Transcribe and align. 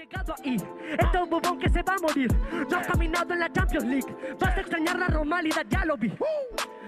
llegado 0.00 0.34
ahí. 0.42 0.56
Este 0.98 1.16
es 1.16 1.22
un 1.22 1.30
bobón 1.30 1.58
que 1.58 1.68
se 1.68 1.82
va 1.82 1.94
a 1.94 1.98
morir. 1.98 2.30
No 2.70 2.78
has 2.78 2.86
caminado 2.86 3.34
en 3.34 3.40
la 3.40 3.52
Champions 3.52 3.84
League. 3.84 4.36
Vas 4.38 4.56
a 4.56 4.60
extrañar 4.60 4.98
la 4.98 5.08
normalidad, 5.08 5.66
ya 5.68 5.84
lo 5.84 5.96
vi. 5.96 6.12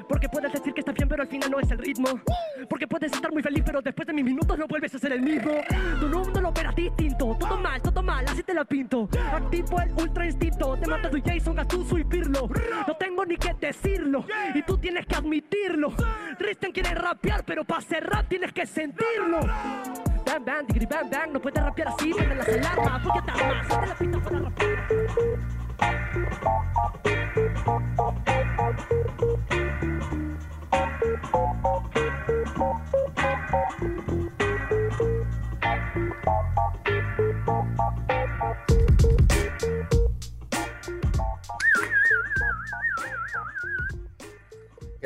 Porque 0.08 0.28
puedes 0.28 0.52
decir 0.52 0.72
que 0.72 0.80
estás 0.80 0.94
bien, 0.94 1.08
pero 1.08 1.22
al 1.22 1.28
final 1.28 1.50
no 1.50 1.60
es 1.60 1.70
el 1.70 1.78
ritmo. 1.78 2.08
Porque 2.68 2.86
puedes 2.86 3.12
estar 3.12 3.30
muy 3.30 3.42
feliz, 3.42 3.62
pero 3.66 3.82
después 3.82 4.06
de 4.06 4.14
mis 4.14 4.24
minutos 4.24 4.58
no 4.58 4.66
vuelves 4.66 4.94
a 4.94 4.98
ser 4.98 5.12
el 5.12 5.20
mismo. 5.20 5.52
Tu 6.00 6.08
mundo 6.08 6.40
lo 6.40 6.48
operas 6.48 6.74
distinto. 6.74 7.36
Todo 7.38 7.58
mal, 7.58 7.82
todo 7.82 8.02
mal, 8.02 8.24
así 8.26 8.42
te 8.42 8.54
la 8.54 8.64
pinto. 8.64 9.08
Activo 9.32 9.80
el 9.80 9.92
ultra 9.92 10.24
instinto. 10.24 10.76
Te 10.78 10.86
mata 10.86 11.10
tu 11.10 11.20
Jason, 11.22 11.54
Gattuso 11.54 11.98
y 11.98 12.04
Pirlo. 12.04 12.48
No 12.86 12.96
tengo 12.96 13.26
ni 13.26 13.36
que 13.36 13.54
decirlo. 13.60 14.24
Y 14.54 14.62
tú 14.62 14.78
tienes 14.78 15.06
que 15.06 15.16
admitirlo. 15.16 15.92
Risten 16.38 16.72
quiere 16.72 16.94
rapear, 16.94 17.44
pero 17.44 17.64
para 17.64 17.80
hacer 17.80 18.04
rap 18.04 18.26
tienes 18.28 18.52
que 18.52 18.66
sentirlo. 18.66 19.40
Bang, 20.32 20.44
bang, 20.46 20.66
digri, 20.66 20.86
bang, 20.86 21.10
bang. 21.10 21.30
No 21.30 21.38
puedes 21.38 21.62
rapear 21.62 21.88
así, 21.88 22.10
prende 22.14 22.34
las 22.36 22.48
alarmas. 22.48 23.02
Porque 23.02 23.20
te 23.20 23.30
armas, 23.32 23.68
te 23.68 23.86
la 23.86 23.94
pista 23.94 24.20
fuera 24.20 24.38
rapear. 24.38 25.02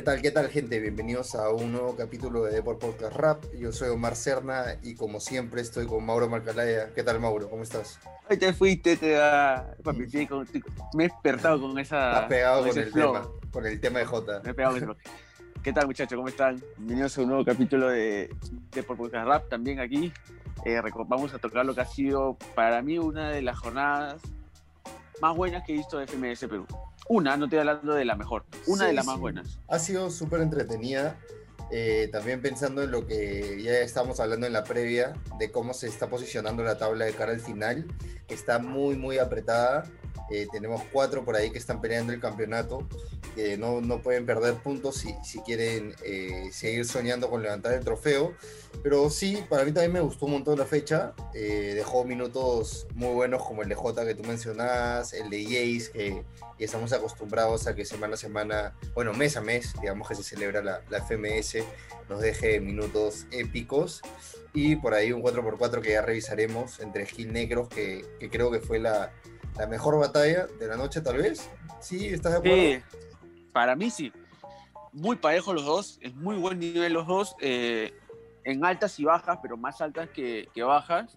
Tal, 0.07 0.23
qué 0.23 0.31
tal, 0.31 0.49
gente? 0.49 0.79
Bienvenidos 0.79 1.35
a 1.35 1.51
un 1.51 1.73
nuevo 1.73 1.97
capítulo 1.97 2.45
de 2.45 2.53
Deport 2.53 2.79
Podcast 2.79 3.17
Rap. 3.17 3.45
Yo 3.59 3.73
soy 3.73 3.89
Omar 3.89 4.15
Serna 4.15 4.77
y 4.85 4.95
como 4.95 5.19
siempre 5.19 5.61
estoy 5.61 5.87
con 5.87 6.07
Mauro 6.07 6.29
Marcalaya. 6.29 6.95
¿Qué 6.95 7.03
tal, 7.03 7.19
Mauro? 7.19 7.51
¿Cómo 7.51 7.65
estás? 7.65 7.99
Ahí 8.29 8.37
te 8.37 8.53
fuiste, 8.53 8.97
te 8.97 9.11
da. 9.11 9.75
Papi, 9.83 10.27
con- 10.29 10.47
me 10.95 11.07
he 11.07 11.09
despertado 11.09 11.61
con 11.61 11.77
esa. 11.81 12.13
Estás 12.13 12.29
pegado 12.29 12.61
con 12.61 12.69
ese 12.71 12.81
el 12.83 12.93
flow. 12.93 13.13
tema, 13.15 13.29
con 13.51 13.67
el 13.67 13.81
tema 13.81 13.99
de 13.99 14.05
Jota. 14.05 14.41
Me 14.45 14.51
he 14.51 14.55
pegado 14.55 14.75
con 14.75 14.83
flow. 14.85 14.97
¿Qué 15.65 15.73
tal, 15.73 15.87
muchachos? 15.89 16.15
¿Cómo 16.15 16.29
están? 16.29 16.63
Bienvenidos 16.77 17.19
a 17.19 17.23
un 17.23 17.29
nuevo 17.29 17.45
capítulo 17.45 17.89
de, 17.89 18.31
de 18.71 18.83
Por 18.85 18.97
Podcast 18.97 19.27
Rap 19.27 19.49
también 19.49 19.81
aquí. 19.81 20.13
Eh, 20.65 20.81
vamos 21.09 21.35
a 21.35 21.39
tocar 21.39 21.67
lo 21.67 21.75
que 21.75 21.81
ha 21.81 21.85
sido 21.87 22.37
para 22.55 22.81
mí 22.81 22.97
una 23.01 23.31
de 23.31 23.43
las 23.43 23.59
jornadas 23.59 24.23
más 25.21 25.37
buenas 25.37 25.65
que 25.65 25.73
he 25.73 25.77
visto 25.77 25.99
de 25.99 26.07
FMS 26.07 26.41
Perú. 26.49 26.67
Una, 27.09 27.37
no 27.37 27.45
estoy 27.45 27.61
hablando 27.61 27.95
de 27.95 28.05
la 28.05 28.17
mejor, 28.17 28.45
una 28.67 28.83
Sí, 28.85 28.87
de 28.89 28.93
las 28.95 29.05
sí. 29.05 29.11
más 29.11 29.21
buenas. 29.21 29.59
Ha 29.69 29.79
sido 29.79 30.11
súper 30.11 30.41
entretenida. 30.41 31.19
eh, 31.73 32.09
también 32.13 32.41
pensando 32.41 32.85
en 32.85 32.93
lo 32.93 33.09
que 33.09 33.61
ya 33.61 33.73
estábamos 33.79 34.21
hablando 34.21 34.47
en 34.47 34.53
la 34.53 34.63
previa, 34.63 35.15
de 35.41 35.51
cómo 35.51 35.75
se 35.75 35.89
está 35.89 36.09
posicionando 36.09 36.63
la 36.63 36.79
tabla 36.79 37.07
de 37.07 37.13
cara 37.13 37.33
al 37.33 37.41
final, 37.41 37.87
que 38.29 38.35
está 38.35 38.61
muy, 38.61 38.95
muy 38.97 39.19
apretada. 39.19 39.83
Eh, 40.31 40.47
tenemos 40.51 40.83
cuatro 40.93 41.25
por 41.25 41.37
ahí 41.37 41.51
que 41.51 41.59
están 41.59 41.81
peleando 41.81 42.13
el 42.13 42.21
campeonato, 42.21 42.87
que 43.35 43.57
no, 43.57 43.81
no 43.81 44.03
pueden 44.03 44.27
perder 44.27 44.55
puntos 44.55 44.97
si, 44.97 45.15
si 45.23 45.39
quieren 45.41 45.95
eh, 46.05 46.49
seguir 46.53 46.85
soñando 46.85 47.31
con 47.31 47.43
levantar 47.43 47.73
el 47.75 47.85
trofeo. 47.85 48.35
Pero 48.83 49.09
sí, 49.09 49.45
para 49.49 49.65
mí 49.65 49.73
también 49.73 49.93
me 49.93 50.01
gustó 50.01 50.27
un 50.27 50.33
montón 50.33 50.59
la 50.59 50.67
fecha. 50.67 51.15
eh, 51.35 51.73
dejó 51.75 52.05
minutos 52.05 52.87
muy 52.95 53.15
buenos 53.15 53.45
como 53.45 53.63
el 53.63 53.69
de 53.69 53.75
Jota 53.75 54.05
que 54.05 54.15
tú 54.15 54.25
mencionabas, 54.25 55.13
el 55.13 55.31
de 55.31 55.45
Jace, 55.45 55.93
que 55.93 56.25
estamos 56.65 56.93
acostumbrados 56.93 57.67
a 57.67 57.75
que 57.75 57.85
semana 57.85 58.15
a 58.15 58.17
semana, 58.17 58.75
bueno, 58.95 59.13
mes 59.13 59.37
a 59.37 59.41
mes, 59.41 59.75
digamos 59.81 60.09
que 60.09 60.15
se 60.15 60.23
celebra 60.23 60.63
la, 60.63 60.83
la 60.91 61.03
FMS, 61.03 61.59
nos 62.09 62.21
deje 62.21 62.61
minutos 62.61 63.27
épicos. 63.31 64.03
Y 64.53 64.77
por 64.77 64.95
ahí 64.95 65.13
un 65.13 65.23
4x4 65.23 65.83
que 65.83 65.91
ya 65.91 66.03
revisaremos 66.03 66.81
entre 66.81 67.05
Skill 67.05 67.31
Negros, 67.33 67.69
que, 67.69 68.07
que 68.19 68.31
creo 68.31 68.51
que 68.51 68.61
fue 68.61 68.79
la, 68.79 69.13
la 69.59 69.67
mejor 69.67 69.99
batalla 69.99 70.47
de 70.59 70.67
la 70.67 70.77
noche, 70.77 71.01
tal 71.01 71.17
vez. 71.19 71.49
Sí, 71.81 72.07
¿estás 72.09 72.33
de 72.33 72.39
acuerdo? 72.39 72.57
Sí, 72.57 72.83
para 73.53 73.75
mí 73.77 73.91
sí. 73.91 74.13
Muy 74.93 75.17
parejo 75.17 75.53
los 75.53 75.65
dos, 75.65 75.99
es 76.01 76.15
muy 76.15 76.37
buen 76.37 76.59
nivel 76.59 76.93
los 76.95 77.07
dos, 77.07 77.37
eh, 77.41 77.93
en 78.45 78.65
altas 78.65 78.99
y 78.99 79.05
bajas, 79.05 79.39
pero 79.43 79.57
más 79.57 79.81
altas 79.81 80.09
que, 80.11 80.49
que 80.55 80.63
bajas. 80.63 81.15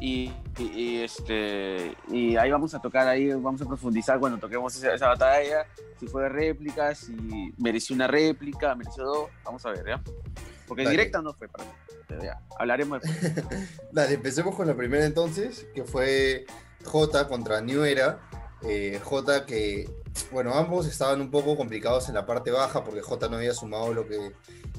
Y, 0.00 0.32
y- 0.58 0.62
y, 0.74 1.02
este, 1.02 1.94
y 2.08 2.36
ahí 2.36 2.50
vamos 2.50 2.74
a 2.74 2.80
tocar, 2.80 3.06
ahí 3.06 3.28
vamos 3.34 3.60
a 3.62 3.66
profundizar 3.66 4.18
cuando 4.18 4.38
toquemos 4.38 4.74
esa, 4.74 4.94
esa 4.94 5.08
batalla, 5.08 5.66
si 6.00 6.08
fue 6.08 6.24
de 6.24 6.28
réplica, 6.30 6.94
si 6.94 7.14
mereció 7.58 7.94
una 7.94 8.06
réplica, 8.08 8.74
mereció 8.74 9.04
dos, 9.04 9.30
vamos 9.44 9.64
a 9.66 9.70
ver, 9.70 9.84
¿ya? 9.86 10.02
Porque 10.66 10.82
Dale. 10.84 10.96
directa 10.96 11.20
no 11.22 11.32
fue 11.34 11.46
para 11.48 11.64
mí, 11.64 11.70
ya, 12.22 12.40
hablaremos 12.58 13.00
después. 13.02 13.78
Dale, 13.92 14.14
empecemos 14.14 14.56
con 14.56 14.66
la 14.66 14.74
primera 14.74 15.04
entonces, 15.04 15.66
que 15.74 15.84
fue 15.84 16.46
J 16.84 17.28
contra 17.28 17.60
New 17.60 17.84
Era. 17.84 18.20
Eh, 18.62 19.00
J 19.02 19.44
que, 19.44 19.90
bueno, 20.30 20.54
ambos 20.54 20.86
estaban 20.86 21.20
un 21.20 21.30
poco 21.30 21.56
complicados 21.56 22.08
en 22.08 22.14
la 22.14 22.26
parte 22.26 22.50
baja 22.50 22.84
porque 22.84 23.02
J 23.02 23.28
no 23.28 23.36
había 23.36 23.54
sumado 23.54 23.92
lo 23.92 24.06
que 24.06 24.32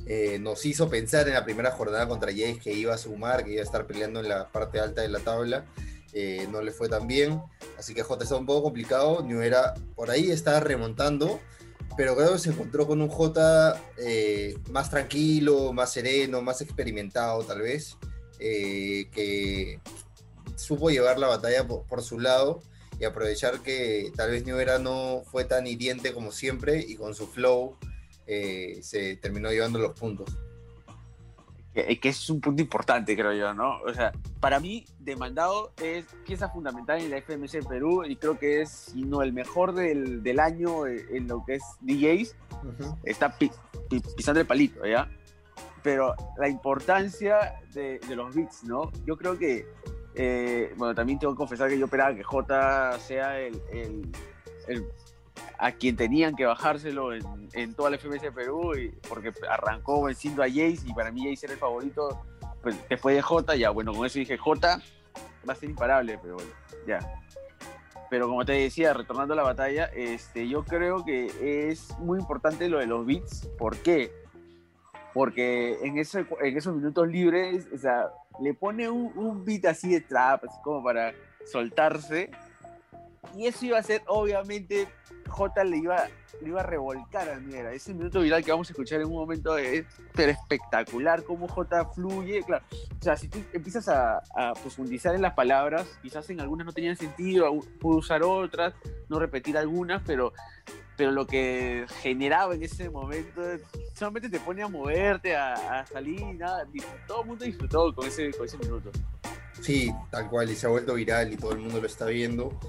eh, 0.05 0.39
nos 0.39 0.65
hizo 0.65 0.89
pensar 0.89 1.27
en 1.27 1.33
la 1.33 1.43
primera 1.43 1.71
jornada 1.71 2.07
contra 2.07 2.31
Jace 2.31 2.59
que 2.59 2.73
iba 2.73 2.93
a 2.93 2.97
sumar, 2.97 3.43
que 3.43 3.53
iba 3.53 3.61
a 3.61 3.65
estar 3.65 3.85
peleando 3.85 4.19
en 4.19 4.29
la 4.29 4.49
parte 4.49 4.79
alta 4.79 5.01
de 5.01 5.09
la 5.09 5.19
tabla. 5.19 5.65
Eh, 6.13 6.47
no 6.51 6.61
le 6.61 6.71
fue 6.71 6.89
tan 6.89 7.07
bien, 7.07 7.41
así 7.77 7.95
que 7.95 8.03
J 8.03 8.23
estaba 8.23 8.39
un 8.39 8.45
poco 8.45 8.63
complicado. 8.63 9.23
New 9.23 9.41
Era 9.41 9.73
por 9.95 10.11
ahí 10.11 10.31
estaba 10.31 10.59
remontando, 10.59 11.39
pero 11.97 12.15
creo 12.15 12.33
que 12.33 12.39
se 12.39 12.51
encontró 12.51 12.87
con 12.87 13.01
un 13.01 13.09
J 13.09 13.81
más 14.69 14.89
tranquilo, 14.89 15.73
más 15.73 15.91
sereno, 15.91 16.41
más 16.41 16.61
experimentado 16.61 17.43
tal 17.43 17.61
vez, 17.61 17.97
que 18.37 19.79
supo 20.55 20.89
llevar 20.89 21.19
la 21.19 21.27
batalla 21.27 21.67
por, 21.67 21.83
por 21.83 22.01
su 22.01 22.19
lado 22.19 22.61
y 22.99 23.05
aprovechar 23.05 23.59
que 23.61 24.11
tal 24.15 24.31
vez 24.31 24.45
New 24.45 24.57
Era 24.59 24.79
no 24.79 25.23
fue 25.31 25.45
tan 25.45 25.65
hiriente 25.67 26.13
como 26.13 26.31
siempre 26.31 26.79
y 26.87 26.95
con 26.95 27.15
su 27.15 27.27
flow 27.27 27.75
eh, 28.27 28.79
se 28.81 29.15
terminó 29.17 29.49
llevando 29.51 29.79
los 29.79 29.97
puntos. 29.99 30.29
que, 31.73 31.99
que 31.99 32.09
es 32.09 32.29
un 32.29 32.39
punto 32.39 32.61
importante, 32.61 33.15
creo 33.15 33.33
yo, 33.33 33.53
¿no? 33.53 33.81
O 33.81 33.93
sea, 33.93 34.11
para 34.39 34.59
mí, 34.59 34.85
Demandado 34.99 35.73
es 35.81 36.05
pieza 36.25 36.49
fundamental 36.49 37.01
en 37.01 37.09
la 37.09 37.17
FMC 37.17 37.67
Perú 37.67 38.03
y 38.05 38.15
creo 38.15 38.37
que 38.37 38.61
es, 38.61 38.69
si 38.69 39.01
no 39.01 39.21
el 39.23 39.33
mejor 39.33 39.73
del, 39.73 40.21
del 40.21 40.39
año 40.39 40.85
eh, 40.85 41.03
en 41.11 41.27
lo 41.27 41.43
que 41.45 41.55
es 41.55 41.63
DJs, 41.81 42.35
Ujú. 42.63 42.97
está 43.03 43.37
pi- 43.37 43.51
pi- 43.89 44.03
pisando 44.15 44.39
el 44.39 44.45
palito, 44.47 44.85
¿ya? 44.85 45.09
Pero 45.81 46.15
la 46.37 46.47
importancia 46.47 47.55
de, 47.73 47.99
de 48.07 48.15
los 48.15 48.33
beats, 48.35 48.63
¿no? 48.63 48.89
Yo 49.05 49.17
creo 49.17 49.37
que, 49.37 49.65
eh, 50.15 50.73
bueno, 50.77 50.93
también 50.95 51.19
tengo 51.19 51.33
que 51.33 51.37
confesar 51.37 51.69
que 51.69 51.77
yo 51.79 51.85
esperaba 51.85 52.13
que 52.15 52.23
J 52.23 52.99
sea 52.99 53.39
el, 53.39 53.61
el- 53.71 54.11
el- 54.67 54.87
a 55.57 55.71
quien 55.71 55.95
tenían 55.95 56.35
que 56.35 56.45
bajárselo 56.45 57.13
en, 57.13 57.23
en 57.53 57.73
toda 57.73 57.89
la 57.89 57.97
FMS 57.97 58.21
de 58.21 58.31
Perú, 58.31 58.75
y, 58.75 58.89
porque 59.07 59.31
arrancó 59.49 60.03
venciendo 60.03 60.43
a 60.43 60.47
Jace 60.47 60.79
y 60.85 60.93
para 60.93 61.11
mí 61.11 61.29
Jace 61.29 61.45
era 61.45 61.53
el 61.53 61.59
favorito, 61.59 62.21
pues 62.61 62.75
después 62.89 63.15
de 63.15 63.21
J, 63.21 63.55
ya, 63.55 63.69
bueno, 63.69 63.93
con 63.93 64.05
eso 64.05 64.19
dije 64.19 64.37
J 64.37 64.81
va 65.47 65.53
a 65.53 65.55
ser 65.55 65.69
imparable, 65.69 66.17
pero 66.21 66.35
bueno, 66.35 66.49
ya. 66.87 66.99
Pero 68.09 68.27
como 68.27 68.45
te 68.45 68.51
decía, 68.53 68.93
retornando 68.93 69.33
a 69.33 69.37
la 69.37 69.43
batalla, 69.43 69.85
este, 69.85 70.47
yo 70.47 70.63
creo 70.63 71.03
que 71.03 71.69
es 71.69 71.97
muy 71.99 72.19
importante 72.19 72.69
lo 72.69 72.77
de 72.79 72.85
los 72.85 73.05
beats. 73.07 73.47
¿Por 73.57 73.77
qué? 73.77 74.11
Porque 75.13 75.79
en, 75.83 75.97
ese, 75.97 76.25
en 76.41 76.57
esos 76.57 76.75
minutos 76.75 77.07
libres, 77.07 77.67
o 77.73 77.77
sea, 77.77 78.09
le 78.39 78.53
pone 78.53 78.89
un, 78.89 79.11
un 79.15 79.43
beat 79.43 79.65
así 79.65 79.89
de 79.89 80.01
trap, 80.01 80.45
así 80.45 80.57
como 80.63 80.83
para 80.83 81.13
soltarse. 81.45 82.29
Y 83.35 83.47
eso 83.47 83.65
iba 83.65 83.77
a 83.79 83.83
ser, 83.83 84.03
obviamente, 84.07 84.87
J 85.27 85.63
le 85.63 85.77
iba, 85.77 86.07
le 86.41 86.49
iba 86.49 86.61
a 86.61 86.63
revolcar 86.63 87.29
a 87.29 87.39
Miera. 87.39 87.73
Ese 87.73 87.93
minuto 87.93 88.21
viral 88.21 88.43
que 88.43 88.51
vamos 88.51 88.69
a 88.69 88.73
escuchar 88.73 89.01
en 89.01 89.07
un 89.07 89.15
momento 89.15 89.57
es 89.57 89.85
pero 90.13 90.31
espectacular, 90.31 91.23
cómo 91.23 91.47
J 91.47 91.85
fluye. 91.93 92.43
Claro, 92.43 92.63
o 92.71 93.03
sea, 93.03 93.17
si 93.17 93.27
tú 93.27 93.39
empiezas 93.51 93.87
a, 93.87 94.17
a 94.35 94.53
profundizar 94.53 95.15
en 95.15 95.21
las 95.21 95.33
palabras, 95.33 95.87
quizás 96.01 96.29
en 96.29 96.41
algunas 96.41 96.65
no 96.65 96.73
tenían 96.73 96.95
sentido, 96.95 97.49
pudo 97.79 97.97
usar 97.97 98.21
otras, 98.23 98.73
no 99.09 99.19
repetir 99.19 99.57
algunas, 99.57 100.03
pero, 100.05 100.33
pero 100.95 101.11
lo 101.11 101.25
que 101.25 101.85
generaba 102.01 102.53
en 102.53 102.63
ese 102.63 102.89
momento 102.89 103.41
solamente 103.95 104.29
te 104.29 104.39
pone 104.39 104.61
a 104.61 104.67
moverte, 104.67 105.35
a, 105.35 105.79
a 105.79 105.85
salir, 105.87 106.23
nada. 106.35 106.67
Todo 107.07 107.21
el 107.21 107.27
mundo 107.27 107.45
disfrutó 107.45 107.93
con 107.95 108.07
ese, 108.07 108.31
con 108.31 108.45
ese 108.45 108.57
minuto. 108.57 108.91
Sí, 109.61 109.93
tal 110.11 110.29
cual, 110.29 110.49
y 110.49 110.55
se 110.55 110.65
ha 110.65 110.69
vuelto 110.69 110.95
viral 110.95 111.31
y 111.31 111.37
todo 111.37 111.53
el 111.53 111.59
mundo 111.59 111.79
lo 111.79 111.87
está 111.87 112.05
viendo. 112.05 112.59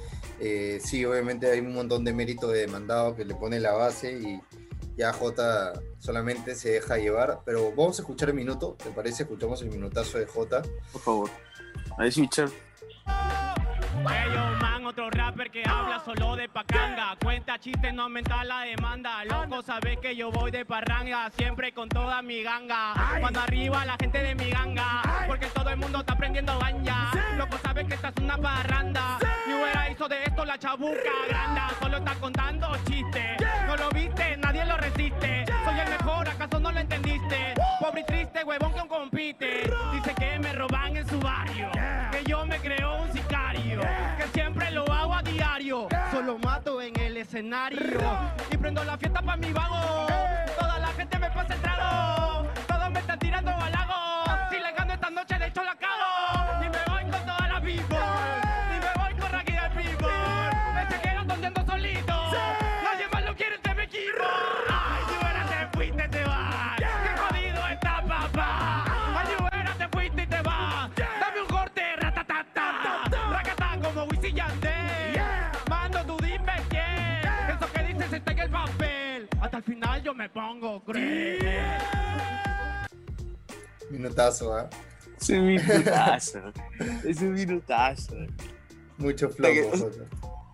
Eh, 0.40 0.81
sí, 0.82 1.04
obviamente 1.04 1.50
hay 1.50 1.60
un 1.60 1.75
montón 1.75 2.04
de 2.04 2.12
mérito 2.12 2.48
de 2.48 2.60
demandado 2.60 3.14
que 3.14 3.25
le 3.25 3.34
pone 3.34 3.60
la 3.60 3.72
base 3.72 4.12
y 4.12 4.40
ya 4.96 5.12
J 5.12 5.72
solamente 5.98 6.54
se 6.54 6.70
deja 6.70 6.96
llevar. 6.98 7.40
Pero 7.44 7.70
vamos 7.70 7.98
a 7.98 8.02
escuchar 8.02 8.28
el 8.31 8.34
minuto, 8.34 8.76
¿te 8.82 8.90
parece? 8.90 9.25
Escuchamos 9.25 9.62
el 9.62 9.70
minutazo 9.70 10.19
de 10.19 10.26
J. 10.26 10.62
Por 10.92 11.00
favor. 11.00 11.31
A 11.98 12.02
ver, 12.02 12.12
switcher. 12.12 12.50
Ellos, 13.96 14.60
man, 14.60 14.84
Otro 14.86 15.08
rapper 15.10 15.50
que 15.50 15.62
habla 15.66 16.02
solo 16.04 16.36
de 16.36 16.48
pacanga. 16.48 17.16
Cuenta 17.22 17.58
chistes, 17.58 17.94
no 17.94 18.02
aumenta 18.02 18.44
la 18.44 18.62
demanda. 18.62 19.25
Loco, 19.25 19.62
sabes 19.62 19.98
que 19.98 20.14
yo 20.14 20.31
voy 20.31 20.50
de 20.50 20.64
parranga. 20.64 21.31
Siempre 21.31 21.72
con 21.72 21.88
toda 21.88 22.20
mi 22.22 22.42
ganga. 22.42 22.94
Cuando 23.20 23.40
arriba 23.40 23.84
la 23.84 23.96
gente 23.98 24.19
de 24.19 24.34
mi 24.34 24.50
ganga. 24.50 25.25
Porque 25.26 25.46
todo 25.46 25.70
el 25.70 25.76
mundo 25.78 26.00
está 26.00 26.12
aprendiendo 26.12 26.58
ganja. 26.58 27.12
Loco, 27.36 27.56
sabes 27.62 27.86
que 27.86 27.94
esta 27.94 28.08
es 28.08 28.16
una 28.22 28.36
parranda. 28.36 29.13
Y 48.50 48.56
prendo 48.56 48.82
la 48.82 48.98
fiesta 48.98 49.22
pa' 49.22 49.36
mi 49.36 49.52
vago. 49.52 50.13
Pongo 80.60 80.82
cruel. 80.84 81.38
Minutazo, 83.90 84.54
¿ah? 84.56 84.68
Es 85.20 85.28
un 85.30 85.46
minutazo. 85.46 86.40
es 87.04 87.20
un 87.20 87.32
minutazo. 87.32 88.14
Mucho 88.98 89.28
flow. 89.30 89.50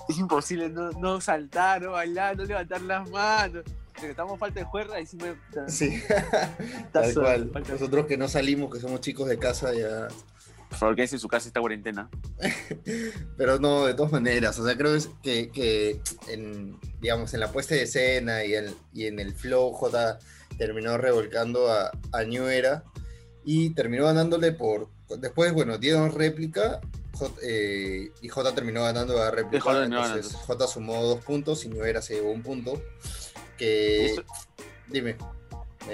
Es 0.08 0.18
imposible 0.18 0.68
no, 0.68 0.90
no 0.92 1.20
saltar, 1.20 1.82
no 1.82 1.92
bailar, 1.92 2.36
no 2.36 2.44
levantar 2.44 2.80
las 2.82 3.08
manos. 3.10 3.64
Porque 3.92 4.10
estamos 4.10 4.38
falta 4.38 4.60
de 4.60 4.66
juerga 4.66 5.00
y 5.00 5.06
sí 5.06 5.16
me. 5.18 5.34
Sí, 5.68 6.02
tal 6.92 7.14
cual. 7.14 7.50
falta- 7.52 7.72
Nosotros 7.72 8.06
que 8.06 8.16
no 8.16 8.28
salimos, 8.28 8.72
que 8.72 8.80
somos 8.80 9.00
chicos 9.00 9.28
de 9.28 9.38
casa, 9.38 9.72
ya. 9.74 10.08
Por 10.70 10.78
favor, 10.78 10.96
quédese 10.96 11.16
en 11.16 11.20
su 11.20 11.28
casa 11.28 11.48
esta 11.48 11.60
cuarentena. 11.60 12.08
Pero 13.36 13.58
no, 13.58 13.86
de 13.86 13.94
todas 13.94 14.12
maneras, 14.12 14.58
o 14.58 14.64
sea, 14.64 14.76
creo 14.78 14.96
que, 15.22 15.50
que 15.50 16.00
en, 16.28 16.78
digamos, 17.00 17.34
en 17.34 17.40
la 17.40 17.50
puesta 17.52 17.74
de 17.74 17.82
escena 17.82 18.44
y, 18.44 18.54
el, 18.54 18.74
y 18.94 19.06
en 19.06 19.18
el 19.18 19.34
flow, 19.34 19.72
J 19.72 20.18
terminó 20.56 20.96
revolcando 20.96 21.70
a, 21.72 21.90
a 22.12 22.22
New 22.24 22.46
Era 22.46 22.84
y 23.44 23.70
terminó 23.74 24.04
ganándole 24.06 24.52
por. 24.52 24.88
Después, 25.18 25.52
bueno, 25.52 25.76
dieron 25.76 26.12
réplica 26.12 26.80
J, 27.14 27.34
eh, 27.42 28.12
y 28.22 28.28
J 28.28 28.54
terminó 28.54 28.84
ganando 28.84 29.14
la 29.16 29.30
réplica. 29.32 29.64
J 29.64 29.84
entonces, 29.84 30.32
J 30.34 30.66
sumó 30.68 31.02
dos 31.02 31.24
puntos 31.24 31.64
y 31.64 31.68
New 31.68 31.82
Era 31.84 32.00
se 32.00 32.14
llevó 32.14 32.30
un 32.30 32.42
punto. 32.42 32.80
Que. 33.58 34.06
Eso- 34.06 34.24
Dime. 34.86 35.16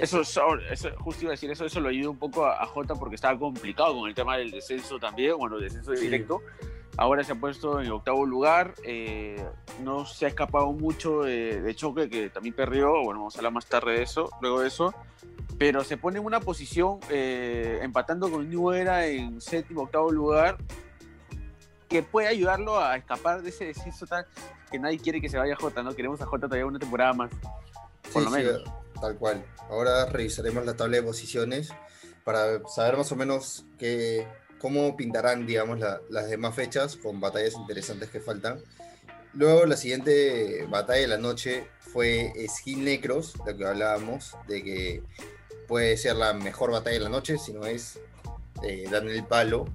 Eso, 0.01 0.21
eso, 0.21 0.89
justo 0.99 1.23
iba 1.23 1.31
a 1.31 1.35
decir 1.35 1.49
eso, 1.51 1.65
eso 1.65 1.79
lo 1.79 1.89
ayudó 1.89 2.11
un 2.11 2.17
poco 2.19 2.45
a, 2.45 2.61
a 2.61 2.65
Jota 2.65 2.95
porque 2.95 3.15
estaba 3.15 3.37
complicado 3.37 3.95
con 3.99 4.09
el 4.09 4.15
tema 4.15 4.37
del 4.37 4.51
descenso 4.51 4.99
también, 4.99 5.37
bueno, 5.37 5.57
descenso 5.57 5.95
Sí. 5.95 6.01
directo. 6.01 6.41
Ahora 6.99 7.23
se 7.23 7.33
ha 7.33 7.35
puesto 7.35 7.79
en 7.79 7.91
octavo 7.91 8.25
lugar, 8.25 8.73
eh, 8.83 9.43
no 9.83 10.05
se 10.07 10.25
ha 10.25 10.29
escapado 10.29 10.71
mucho 10.71 11.21
de, 11.21 11.61
de 11.61 11.75
Choque, 11.75 12.09
que 12.09 12.29
también 12.31 12.55
perdió, 12.55 12.89
bueno, 13.03 13.19
vamos 13.19 13.35
a 13.35 13.39
hablar 13.39 13.53
más 13.53 13.67
tarde 13.67 13.93
de 13.93 14.01
eso, 14.03 14.31
luego 14.41 14.61
de 14.61 14.67
eso, 14.69 14.95
pero 15.59 15.83
se 15.83 15.97
pone 15.97 16.17
en 16.17 16.25
una 16.25 16.39
posición 16.39 16.99
eh, 17.11 17.79
empatando 17.83 18.31
con 18.31 18.49
New 18.49 18.71
Era 18.71 19.05
en 19.05 19.39
séptimo, 19.41 19.83
octavo 19.83 20.11
lugar, 20.11 20.57
que 21.87 22.01
puede 22.01 22.27
ayudarlo 22.29 22.79
a 22.79 22.97
escapar 22.97 23.41
de 23.43 23.49
ese 23.49 23.65
descenso 23.65 24.07
tan 24.07 24.25
que 24.71 24.79
nadie 24.79 24.97
quiere 24.99 25.21
que 25.21 25.29
se 25.29 25.37
vaya 25.37 25.53
a 25.53 25.57
Jota, 25.57 25.83
¿no? 25.83 25.93
Queremos 25.95 26.19
a 26.21 26.25
Jota 26.25 26.47
todavía 26.47 26.65
una 26.65 26.79
temporada 26.79 27.13
más. 27.13 27.29
por 28.11 28.23
lo 28.23 28.29
sí, 28.29 28.35
menos. 28.37 28.63
Tal 28.99 29.17
cual. 29.17 29.45
Ahora 29.69 30.05
revisaremos 30.05 30.65
la 30.65 30.75
tabla 30.75 30.97
de 30.97 31.03
posiciones 31.03 31.69
para 32.23 32.67
saber 32.67 32.97
más 32.97 33.11
o 33.11 33.15
menos 33.15 33.65
qué, 33.77 34.27
cómo 34.59 34.95
pintarán, 34.97 35.45
digamos, 35.45 35.79
la- 35.79 36.01
las 36.09 36.29
demás 36.29 36.55
fechas 36.55 36.95
con 36.95 37.19
batallas 37.19 37.53
interesantes 37.55 38.09
que 38.09 38.19
faltan. 38.19 38.61
Luego, 39.33 39.65
la 39.65 39.77
siguiente 39.77 40.65
batalla 40.69 41.01
de 41.01 41.07
la 41.07 41.17
noche 41.17 41.67
fue 41.79 42.33
Skin 42.49 42.83
Necros, 42.83 43.33
de 43.45 43.51
lo 43.53 43.57
que 43.57 43.65
hablábamos, 43.65 44.35
de 44.47 44.63
que 44.63 45.03
puede 45.67 45.95
ser 45.97 46.15
la 46.15 46.33
mejor 46.33 46.71
batalla 46.71 46.95
de 46.97 47.03
la 47.03 47.09
noche, 47.09 47.37
si 47.37 47.53
no 47.53 47.65
es 47.65 47.99
eh, 48.63 48.85
darle 48.89 49.21
palo. 49.23 49.65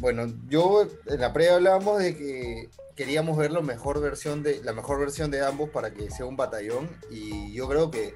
Bueno, 0.00 0.26
yo 0.48 0.88
en 1.06 1.20
la 1.20 1.32
previa 1.32 1.56
hablábamos 1.56 1.98
de 2.00 2.16
que 2.16 2.68
queríamos 2.94 3.36
ver 3.36 3.50
la 3.50 3.60
mejor 3.60 4.00
versión 4.00 4.42
de 4.42 4.62
la 4.62 4.72
mejor 4.72 4.98
versión 5.00 5.30
de 5.30 5.44
ambos 5.44 5.70
para 5.70 5.92
que 5.92 6.10
sea 6.10 6.26
un 6.26 6.36
batallón 6.36 6.88
y 7.10 7.52
yo 7.52 7.68
creo 7.68 7.90
que, 7.90 8.14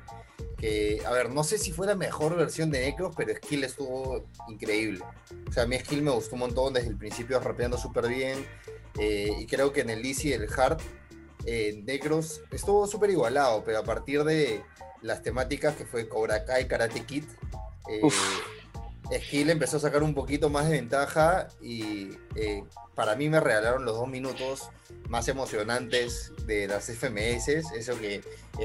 a 1.07 1.11
ver, 1.11 1.31
no 1.31 1.45
sé 1.45 1.59
si 1.59 1.73
fue 1.73 1.87
la 1.87 1.95
mejor 1.95 2.37
versión 2.37 2.71
de 2.71 2.81
Necros, 2.81 3.15
pero 3.17 3.35
Skill 3.35 3.65
estuvo 3.65 4.27
increíble. 4.49 5.05
O 5.49 5.53
sea, 5.53 5.65
a 5.65 5.67
mí 5.67 5.79
Skill 5.79 6.03
me 6.03 6.11
gustó 6.11 6.35
un 6.35 6.41
montón 6.41 6.75
desde 6.75 6.89
el 6.89 6.97
principio, 6.97 7.41
rapeando 7.41 7.77
súper 7.79 8.09
bien 8.09 8.47
eh, 8.99 9.33
y 9.39 9.47
creo 9.47 9.73
que 9.73 9.81
en 9.83 9.91
el 9.91 10.05
Easy 10.05 10.33
el 10.33 10.49
Hard 10.53 10.79
eh, 11.47 11.81
Necros 11.85 12.43
estuvo 12.51 12.87
súper 12.87 13.11
igualado, 13.11 13.63
pero 13.65 13.79
a 13.79 13.85
partir 13.85 14.25
de 14.25 14.63
las 15.03 15.23
temáticas 15.23 15.77
que 15.77 15.85
fue 15.85 16.09
Cobra 16.09 16.45
Kai, 16.45 16.67
Karate 16.67 17.05
Kid, 17.05 17.25
eh, 17.89 18.01
Skill 19.11 19.51
empezó 19.51 19.79
a 19.79 19.81
sacar 19.81 20.03
un 20.03 20.15
poquito 20.15 20.51
más 20.51 20.67
de 20.69 20.73
ventaja 20.73 21.49
y 21.61 22.11
eh, 22.37 22.63
para 22.95 23.17
mí 23.17 23.29
me 23.29 23.41
regalaron 23.41 23.85
los 23.85 23.97
dos 23.97 24.09
minutos 24.09 24.69
más 25.09 25.29
emocionantes 25.29 26.33
de 26.47 26.69
las 26.69 26.89
FMS. 26.91 27.49
Eso 27.49 27.99
que 27.99 28.23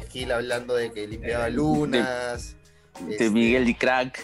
Skill 0.07 0.31
hablando 0.31 0.75
de 0.75 0.91
que 0.91 1.07
limpiaba 1.07 1.47
Eh, 1.47 1.51
de- 1.51 1.55
lunas. 1.55 2.55
De 3.05 3.11
este, 3.13 3.29
Miguel 3.29 3.67
y 3.69 3.73
Crack. 3.75 4.19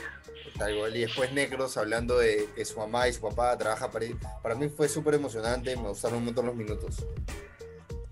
tal 0.58 0.78
cual, 0.78 0.96
y 0.96 1.02
después 1.02 1.32
Necros 1.32 1.78
hablando 1.78 2.18
de 2.20 2.48
que 2.56 2.66
su 2.66 2.78
mamá 2.78 3.08
y 3.08 3.14
su 3.14 3.22
papá 3.22 3.58
trabajan 3.58 3.90
para 3.90 4.06
él. 4.06 4.18
Para 4.44 4.56
mí 4.56 4.68
fue 4.70 4.90
súper 4.90 5.14
emocionante, 5.14 5.76
me 5.78 5.88
gustaron 5.90 6.18
un 6.20 6.26
montón 6.26 6.46
los 6.48 6.56
minutos. 6.56 6.98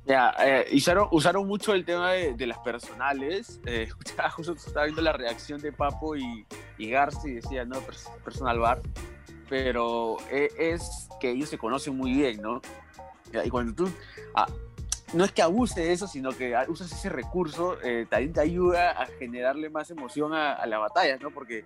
Ya, 0.08 0.34
eh, 0.40 0.66
usaron, 0.74 1.10
usaron 1.12 1.46
mucho 1.48 1.74
el 1.74 1.84
tema 1.84 2.14
de, 2.14 2.34
de 2.34 2.48
las 2.48 2.58
personales. 2.60 3.60
Eh, 3.68 3.90
justo 4.36 4.54
estaba 4.54 4.86
viendo 4.86 5.02
la 5.02 5.12
reacción 5.12 5.60
de 5.62 5.72
Papo 5.74 6.16
y, 6.16 6.46
y 6.78 6.90
Garci 6.90 7.34
decía, 7.34 7.66
no, 7.66 7.76
pers- 7.82 8.10
personal 8.24 8.58
bar. 8.60 8.82
Pero 9.50 10.18
eh, 10.32 10.50
es 10.58 11.10
que 11.20 11.32
ellos 11.32 11.50
se 11.50 11.58
conocen 11.58 11.96
muy 11.98 12.14
bien, 12.14 12.42
¿no? 12.42 12.62
Y 13.44 13.50
cuando 13.50 13.74
tú. 13.74 13.92
ah, 14.36 14.48
no 15.14 15.24
es 15.26 15.32
que 15.32 15.42
abuse 15.42 15.82
de 15.82 15.92
eso, 15.94 16.08
sino 16.08 16.32
que 16.32 16.54
usas 16.68 16.92
ese 16.92 17.10
recurso, 17.10 17.78
eh, 17.82 18.06
también 18.10 18.34
te 18.34 18.42
ayuda 18.42 18.92
a 18.92 19.06
generarle 19.06 19.70
más 19.70 19.90
emoción 19.90 20.34
a, 20.34 20.54
a 20.54 20.66
la 20.66 20.80
batalla, 20.80 21.18
¿no? 21.18 21.32
Porque 21.32 21.64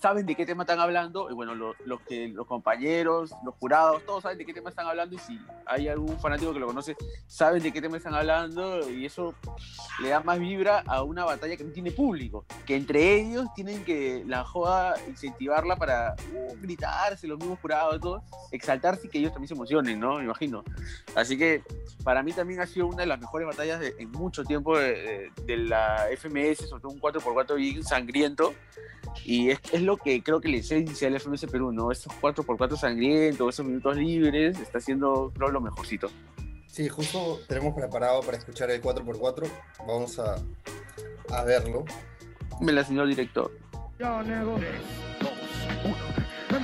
saben 0.00 0.26
de 0.26 0.34
qué 0.34 0.44
tema 0.46 0.62
están 0.64 0.80
hablando, 0.80 1.30
y 1.30 1.34
bueno, 1.34 1.54
lo- 1.54 1.74
los, 1.84 2.00
los 2.32 2.46
compañeros, 2.46 3.32
los 3.44 3.54
jurados, 3.56 4.04
todos 4.04 4.22
saben 4.22 4.38
de 4.38 4.44
qué 4.46 4.52
tema 4.52 4.70
están 4.70 4.86
hablando, 4.86 5.14
y 5.16 5.18
si 5.18 5.40
hay 5.66 5.88
algún 5.88 6.18
fanático 6.18 6.52
que 6.52 6.58
lo 6.58 6.66
conoce, 6.66 6.96
saben 7.26 7.62
de 7.62 7.72
qué 7.72 7.80
tema 7.80 7.96
están 7.96 8.14
hablando, 8.14 8.88
y 8.90 9.06
eso 9.06 9.34
le 10.02 10.10
da 10.10 10.20
más 10.20 10.38
vibra 10.38 10.82
a 10.86 11.02
una 11.02 11.24
batalla 11.24 11.56
que 11.56 11.64
no 11.64 11.72
tiene 11.72 11.90
público, 11.92 12.44
que 12.66 12.76
entre 12.76 13.14
ellos 13.20 13.46
tienen 13.54 13.84
que 13.84 14.22
la 14.26 14.44
joda 14.44 14.94
incentivarla 15.08 15.76
para 15.76 16.14
uh, 16.34 16.54
gritarse, 16.60 17.26
los 17.26 17.38
mismos 17.38 17.58
jurados, 17.60 18.00
todo, 18.00 18.22
exaltarse 18.52 19.06
y 19.06 19.10
que 19.10 19.18
ellos 19.18 19.32
también 19.32 19.48
se 19.48 19.54
emocionen, 19.54 19.98
¿no? 20.00 20.18
Me 20.18 20.24
imagino. 20.24 20.62
Así 21.14 21.36
que 21.38 21.62
para 22.04 22.22
mí 22.22 22.32
también 22.32 22.60
ha 22.60 22.66
sido 22.66 22.86
una 22.86 22.98
de 22.98 23.06
las 23.06 23.20
mejores 23.20 23.46
batallas 23.46 23.80
en 23.98 24.10
mucho 24.10 24.44
tiempo 24.44 24.78
de 24.78 25.30
la 25.46 26.06
FMS, 26.16 26.68
sobre 26.68 26.82
todo 26.82 26.92
un 26.92 27.00
4x4 27.00 27.54
bien 27.56 27.82
sangriento. 27.82 28.54
Y 29.24 29.50
es, 29.50 29.60
es 29.72 29.82
lo 29.82 29.96
que 29.96 30.22
creo 30.22 30.40
que 30.40 30.48
la 30.48 30.58
esencia 30.58 31.08
del 31.08 31.20
FMS 31.20 31.46
Perú, 31.46 31.72
¿no? 31.72 31.92
Esos 31.92 32.12
4x4 32.20 32.76
sangrientos, 32.76 33.54
esos 33.54 33.66
minutos 33.66 33.96
libres, 33.96 34.58
está 34.58 34.80
siendo, 34.80 35.32
creo, 35.34 35.50
lo 35.50 35.60
mejorcito. 35.60 36.10
Sí, 36.66 36.88
justo 36.88 37.40
tenemos 37.48 37.74
preparado 37.74 38.20
para 38.20 38.36
escuchar 38.36 38.70
el 38.70 38.80
4x4. 38.80 39.48
Vamos 39.80 40.18
a, 40.18 40.36
a 41.30 41.44
verlo. 41.44 41.84
Me 42.60 42.72
la 42.72 42.84
señor 42.84 43.08
director. 43.08 43.50
Yo 43.98 44.22
nego. 44.22 44.56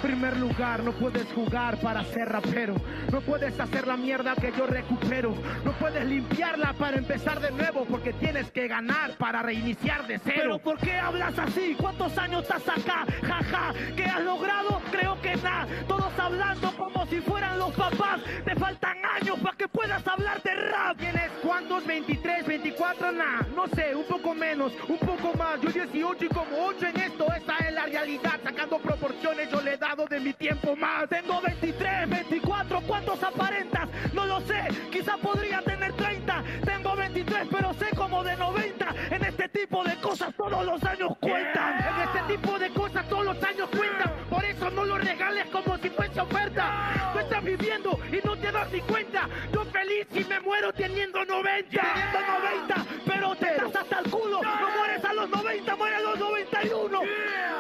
Primer 0.07 0.37
lugar, 0.37 0.85
no 0.85 0.93
puedes 0.93 1.27
jugar 1.33 1.81
para 1.81 2.05
ser 2.05 2.29
rapero. 2.29 2.77
No 3.11 3.21
puedes 3.23 3.59
hacer 3.59 3.89
la 3.89 3.97
mierda 3.97 4.37
que 4.37 4.53
yo 4.57 4.65
recupero. 4.65 5.35
No 5.65 5.73
puedes 5.73 6.05
limpiarla 6.05 6.75
para 6.75 6.97
empezar 6.97 7.41
de 7.41 7.51
nuevo 7.51 7.85
porque 7.87 8.13
tienes 8.13 8.53
que 8.53 8.69
ganar 8.69 9.17
para 9.19 9.43
reiniciar 9.43 10.07
de 10.07 10.21
cero. 10.23 10.37
Pero 10.37 10.59
¿por 10.61 10.79
qué 10.79 10.93
hablas 10.93 11.37
así? 11.37 11.75
¿Cuántos 11.77 12.17
años 12.19 12.43
estás 12.43 12.69
acá? 12.69 13.05
Jaja, 13.21 13.73
¿qué 13.97 14.05
has 14.05 14.23
logrado? 14.23 14.81
Creo 14.93 15.21
que 15.21 15.35
nada. 15.37 15.67
Todos 15.89 16.17
hablando 16.19 16.71
como 16.77 17.05
si 17.07 17.21
fueran 17.21 17.59
los 17.59 17.73
papás. 17.73 18.21
Te 18.45 18.55
faltan 18.55 18.99
años 19.21 19.41
para 19.41 19.57
que 19.57 19.67
puedas 19.67 20.07
hablar 20.07 20.41
de 20.43 20.55
rap. 20.55 20.99
¿Tienes 20.99 21.31
cuántos? 21.43 21.85
¿23, 21.85 22.47
24? 22.47 23.13
Nah, 23.13 23.43
no 23.55 23.67
sé, 23.69 23.95
un 23.95 24.05
poco 24.05 24.35
menos, 24.35 24.73
un 24.89 24.99
poco 24.99 25.37
más. 25.37 25.61
Yo 25.61 25.71
18 25.71 26.25
y 26.25 26.29
como 26.29 26.67
8 26.67 26.87
en 26.87 27.01
esto, 27.01 27.27
esta 27.37 27.57
es 27.59 27.75
la 27.75 27.87
realidad. 27.87 28.41
Sacando 28.43 28.79
proporciones, 28.79 29.51
yo 29.51 29.61
le 29.61 29.75
he 29.75 29.77
dado 29.77 30.06
de 30.09 30.21
mi 30.21 30.33
tiempo 30.33 30.77
más. 30.77 31.09
Tengo 31.09 31.41
23, 31.41 32.09
24, 32.09 32.81
¿cuántos 32.83 33.23
aparentas? 33.23 33.89
No 34.13 34.27
lo 34.27 34.41
sé, 34.43 34.63
quizá 34.91 35.17
podría 35.17 35.61
tener 35.63 35.93
30. 35.95 36.45
Tengo 36.65 36.97
23, 36.97 37.49
pero 37.51 37.75
sé 37.75 37.87
como 37.97 38.23
de 38.23 38.37
90. 38.37 38.95
En 39.11 39.25
este 39.25 39.49
tipo 39.49 39.83
de 39.85 39.97
cosas 40.01 40.35
todos 40.37 40.65
los 40.65 40.83
años 40.85 41.13
cuentan. 41.21 41.79
En 41.79 42.09
este 42.09 42.37
tipo 42.37 42.59
de 42.59 42.71
cosas 42.71 43.09
todos 43.09 43.25
los 43.25 43.43
años 43.43 43.69
cuentan. 43.71 44.13
Por 44.31 44.45
eso 44.45 44.71
no 44.71 44.85
lo 44.85 44.99
regales 44.99 45.47
como 45.51 45.77
si 45.79 45.91
fuese 45.91 46.21
oferta. 46.21 47.13
Tú 47.13 47.19
estás 47.21 47.45
viviendo 47.45 47.99
y 48.11 48.27
no 48.27 48.37
te 48.37 48.53
das 48.53 48.71
ni 48.73 48.81
cuenta. 48.81 49.29
Yo 49.53 49.65
feliz 49.65 50.07
y 50.15 50.25
me 50.25 50.41
muero 50.41 50.73
teniendo 50.73 51.25
90. 51.25 51.69
Teniendo 51.71 52.21
90, 52.65 52.87
pero 53.07 53.37
te 53.37 53.55
das 53.55 53.77
hasta 53.77 53.99
el 54.01 54.11
culo. 54.11 54.43
No 54.43 54.71
mueres 54.79 55.05
a 55.05 55.13
los 55.15 55.29
90, 55.31 55.77
mueres 55.77 55.99
a 55.99 56.03
los 56.03 56.19
91. 56.19 57.03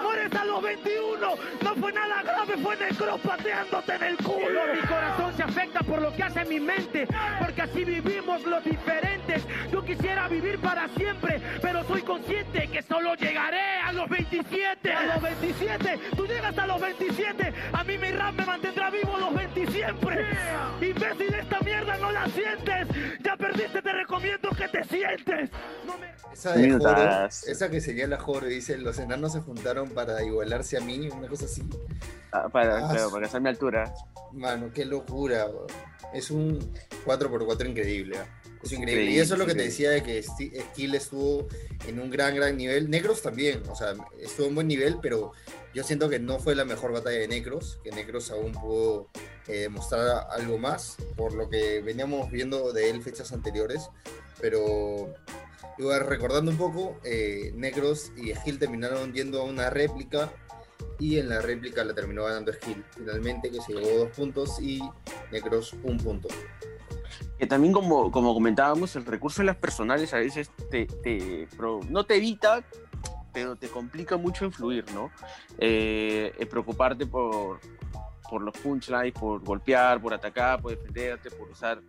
Mueres 0.02 0.34
a 0.34 0.44
los 0.44 0.62
21. 0.62 1.34
Fue 1.80 1.92
nada 1.92 2.22
grave, 2.22 2.56
fue 2.62 2.76
necro 2.76 3.18
pateándote 3.18 3.94
en 3.94 4.02
el 4.02 4.16
culo. 4.18 4.60
Mi 4.74 4.80
corazón 4.86 5.36
se 5.36 5.42
afecta 5.42 5.80
por 5.80 6.00
lo 6.00 6.12
que 6.14 6.22
hace 6.22 6.44
mi 6.44 6.60
mente, 6.60 7.06
porque 7.38 7.62
así 7.62 7.84
vivimos 7.84 8.42
los 8.44 8.64
diferentes. 8.64 9.44
Yo 9.70 9.84
quisiera 9.84 10.28
vivir 10.28 10.58
para 10.58 10.88
siempre, 10.96 11.40
pero 11.60 11.84
soy 11.84 12.02
consciente 12.02 12.68
que 12.68 12.82
solo 12.82 13.14
llegaré 13.14 13.80
a 13.84 13.92
los 13.92 14.08
27. 14.08 14.92
A 14.92 15.06
los 15.14 15.22
27, 15.22 16.00
tú 16.16 16.26
llegas 16.26 16.56
a 16.56 16.66
los 16.66 16.80
27. 16.80 17.52
A 17.72 17.84
mí 17.84 17.98
mi 17.98 18.10
rap 18.10 18.34
me 18.34 18.46
mantendrá 18.46 18.90
vivo 18.90 19.16
los 19.18 19.34
20 19.34 19.66
siempre. 19.66 20.26
Imbécil, 20.80 21.34
esta 21.34 21.60
mierda 21.60 21.96
no 21.98 22.10
la 22.10 22.26
sientes. 22.28 22.88
Ya 23.22 23.36
perdiste, 23.36 23.82
te 23.82 23.92
recomiendo 23.92 24.48
que 24.50 24.68
te 24.68 24.84
sientes. 24.84 25.50
No 25.86 25.98
me... 25.98 26.06
Esa 26.32 26.52
de 26.52 26.70
Joro, 26.70 27.26
esa 27.26 27.70
que 27.70 27.80
señala 27.80 28.18
Joro, 28.18 28.46
dice, 28.46 28.76
los 28.76 28.98
enanos 28.98 29.32
se 29.32 29.40
juntaron 29.40 29.88
para 29.90 30.22
igualarse 30.22 30.76
a 30.76 30.80
mí, 30.80 31.08
una 31.08 31.28
cosa 31.28 31.46
así. 31.46 31.62
Ah, 32.32 32.48
para, 32.48 32.86
Ah, 32.86 32.92
claro, 32.92 33.10
para 33.10 33.28
sea 33.28 33.40
mi 33.40 33.48
altura. 33.48 33.92
Mano, 34.32 34.70
qué 34.72 34.84
locura. 34.84 35.46
bro. 35.46 35.66
Es 36.12 36.30
un 36.30 36.58
4x4 37.04 37.68
increíble. 37.68 38.18
¿ah? 38.18 38.26
Es 38.62 38.72
increíble. 38.72 39.10
Y 39.10 39.18
eso 39.18 39.34
es 39.34 39.38
lo 39.38 39.46
que 39.46 39.54
te 39.54 39.62
decía 39.62 39.90
de 39.90 40.02
que 40.02 40.22
Skill 40.22 40.94
estuvo 40.94 41.46
en 41.86 42.00
un 42.00 42.10
gran, 42.10 42.34
gran 42.34 42.56
nivel. 42.56 42.90
Negros 42.90 43.22
también, 43.22 43.62
o 43.68 43.74
sea, 43.76 43.94
estuvo 44.20 44.46
en 44.46 44.54
buen 44.54 44.66
nivel, 44.68 44.98
pero 45.00 45.32
yo 45.74 45.84
siento 45.84 46.08
que 46.08 46.18
no 46.18 46.38
fue 46.38 46.54
la 46.54 46.64
mejor 46.64 46.92
batalla 46.92 47.18
de 47.18 47.28
Necros, 47.28 47.78
que 47.84 47.90
Necros 47.90 48.30
aún 48.30 48.52
pudo 48.52 49.08
eh, 49.46 49.60
demostrar 49.60 50.26
algo 50.30 50.58
más, 50.58 50.96
por 51.16 51.34
lo 51.34 51.48
que 51.48 51.80
veníamos 51.82 52.30
viendo 52.30 52.72
de 52.72 52.90
él 52.90 53.02
fechas 53.02 53.32
anteriores. 53.32 53.88
Pero 54.40 55.14
igual, 55.78 56.06
recordando 56.06 56.50
un 56.50 56.58
poco, 56.58 56.98
eh, 57.04 57.52
Necros 57.54 58.10
y 58.16 58.34
Skill 58.34 58.58
terminaron 58.58 59.12
yendo 59.12 59.40
a 59.42 59.44
una 59.44 59.70
réplica 59.70 60.32
y 60.98 61.18
en 61.18 61.28
la 61.28 61.40
réplica 61.40 61.84
la 61.84 61.94
terminó 61.94 62.24
ganando 62.24 62.52
Skill 62.52 62.84
finalmente 62.96 63.50
que 63.50 63.60
se 63.60 63.74
llevó 63.74 64.04
dos 64.04 64.10
puntos 64.16 64.60
y 64.60 64.80
Necros 65.30 65.74
un 65.82 65.98
punto 65.98 66.28
Que 67.38 67.46
también 67.46 67.72
como, 67.72 68.10
como 68.10 68.32
comentábamos, 68.34 68.96
el 68.96 69.04
recurso 69.04 69.42
de 69.42 69.46
las 69.46 69.56
personales 69.56 70.12
a 70.14 70.18
veces 70.18 70.50
te, 70.70 70.86
te 70.86 71.48
no 71.90 72.04
te 72.04 72.16
evita, 72.16 72.64
pero 73.32 73.56
te 73.56 73.68
complica 73.68 74.16
mucho 74.16 74.46
influir, 74.46 74.84
¿no? 74.94 75.10
Eh, 75.58 76.32
eh, 76.38 76.46
preocuparte 76.46 77.06
por, 77.06 77.60
por 78.30 78.42
los 78.42 78.56
punchlines, 78.56 79.12
por 79.12 79.44
golpear, 79.44 80.00
por 80.00 80.14
atacar, 80.14 80.62
por 80.62 80.70
defenderte, 80.76 81.30
por 81.30 81.50
usar 81.50 81.82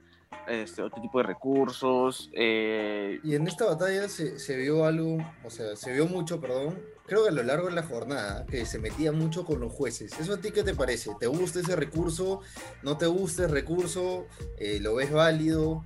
este, 0.48 0.82
otro 0.82 1.01
tipo 1.01 1.20
de 1.20 1.24
recursos. 1.24 2.29
eh, 2.34 3.20
y 3.24 3.36
en 3.36 3.48
esta 3.48 3.65
batalla 3.65 4.10
se, 4.10 4.39
se 4.39 4.58
vio 4.58 4.86
algo 4.86 5.17
o 5.44 5.50
sea 5.50 5.75
se 5.75 5.94
vio 5.94 6.06
mucho 6.06 6.39
perdón 6.39 6.77
creo 7.07 7.23
que 7.23 7.29
a 7.29 7.31
lo 7.31 7.41
largo 7.43 7.67
de 7.67 7.73
la 7.73 7.83
jornada 7.83 8.45
que 8.45 8.65
se 8.65 8.77
metía 8.79 9.11
mucho 9.11 9.43
con 9.45 9.59
los 9.59 9.71
jueces. 9.73 10.11
Eso 10.19 10.33
a 10.33 10.37
ti 10.37 10.51
qué 10.51 10.63
te 10.63 10.75
parece 10.75 11.11
te 11.19 11.25
gusta 11.27 11.59
ese 11.61 11.75
recurso 11.75 12.41
no 12.83 12.97
te 12.97 13.07
gusta 13.07 13.45
el 13.45 13.51
recurso 13.51 14.27
Eh, 14.59 14.79
lo 14.79 14.95
ves 14.95 15.11
válido 15.11 15.83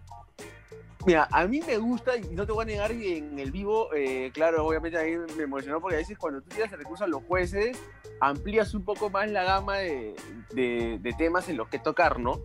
Mira, 1.05 1.27
a 1.31 1.47
mí 1.47 1.61
me 1.65 1.77
gusta, 1.79 2.15
y 2.15 2.35
no 2.35 2.45
te 2.45 2.51
voy 2.51 2.61
a 2.61 2.65
negar 2.67 2.91
en 2.91 3.39
el 3.39 3.51
vivo, 3.51 3.91
eh, 3.91 4.29
claro, 4.35 4.63
obviamente 4.67 4.99
a 4.99 5.03
mí 5.03 5.13
me 5.35 5.43
emocionó 5.45 5.81
porque 5.81 5.95
a 5.95 5.97
veces 5.97 6.15
cuando 6.15 6.41
tú 6.43 6.49
tiras 6.49 6.71
el 6.71 6.77
recurso 6.77 7.05
a 7.05 7.07
los 7.07 7.23
jueces, 7.23 7.75
amplías 8.19 8.75
un 8.75 8.85
poco 8.85 9.09
más 9.09 9.27
la 9.31 9.43
gama 9.43 9.77
de, 9.77 10.13
de- 10.53 10.99
de 11.01 11.13
temas 11.13 11.49
en 11.49 11.57
los 11.57 11.69
que 11.69 11.79
tocar, 11.79 12.19
¿no? 12.19 12.39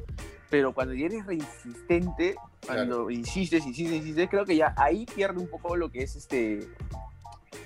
Pero 0.48 0.72
cuando 0.72 0.94
ya 0.94 1.04
eres 1.04 1.26
reinsistente, 1.26 2.36
cuando 2.64 3.10
insistes, 3.10 3.66
insistes, 3.66 3.96
insistes, 3.98 4.30
creo 4.30 4.46
que 4.46 4.56
ya 4.56 4.72
ahí 4.78 5.04
pierde 5.04 5.38
un 5.38 5.48
poco 5.48 5.76
lo 5.76 5.90
que 5.90 6.02
es 6.04 6.16
este. 6.16 6.66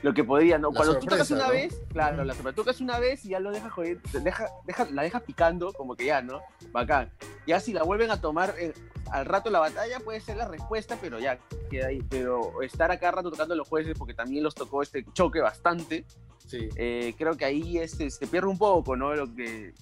Lo 0.02 0.14
que 0.14 0.24
podría, 0.24 0.58
¿no? 0.58 0.70
La 0.70 0.76
Cuando 0.76 0.98
tú 0.98 1.06
tocas 1.06 1.28
sorpresa, 1.28 1.34
una 1.34 1.46
¿no? 1.46 1.52
vez, 1.60 1.80
claro, 1.92 2.16
Ujú. 2.18 2.24
la 2.26 2.34
sorpresa, 2.34 2.56
tocas 2.56 2.80
una 2.80 2.98
vez 2.98 3.24
y 3.24 3.30
ya 3.30 3.40
lo 3.40 3.50
dejas 3.50 3.72
joder, 3.72 4.00
deja, 4.22 4.48
deja- 4.66 4.88
la 4.90 5.02
dejas 5.02 5.22
picando, 5.22 5.72
como 5.72 5.96
que 5.96 6.06
ya, 6.06 6.22
¿no? 6.22 6.40
Bacán. 6.72 7.10
Ya 7.46 7.60
si 7.60 7.72
la 7.72 7.82
vuelven 7.82 8.10
a 8.10 8.20
tomar 8.20 8.54
eh, 8.58 8.72
al 9.10 9.24
rato 9.26 9.50
la 9.50 9.58
batalla 9.58 9.98
puede 10.00 10.20
ser 10.20 10.36
la 10.36 10.46
respuesta, 10.46 10.96
pero 11.00 11.18
ya 11.18 11.38
queda 11.70 11.88
ahí. 11.88 12.02
Pero 12.08 12.62
estar 12.62 12.90
acá 12.90 13.10
rato 13.10 13.30
tocando 13.30 13.54
a 13.54 13.56
los 13.56 13.68
jueces, 13.68 13.94
porque 13.98 14.14
también 14.14 14.44
los 14.44 14.54
tocó 14.54 14.82
este 14.82 15.04
choque 15.12 15.40
bastante, 15.40 16.04
sí 16.46 16.68
eh, 16.76 17.14
creo 17.18 17.36
que 17.36 17.44
ahí 17.44 17.78
este, 17.78 18.10
se 18.10 18.26
pierde 18.26 18.48
un 18.48 18.58
poco, 18.58 18.96
¿no? 18.96 19.14
Lo 19.14 19.34
que, 19.34 19.74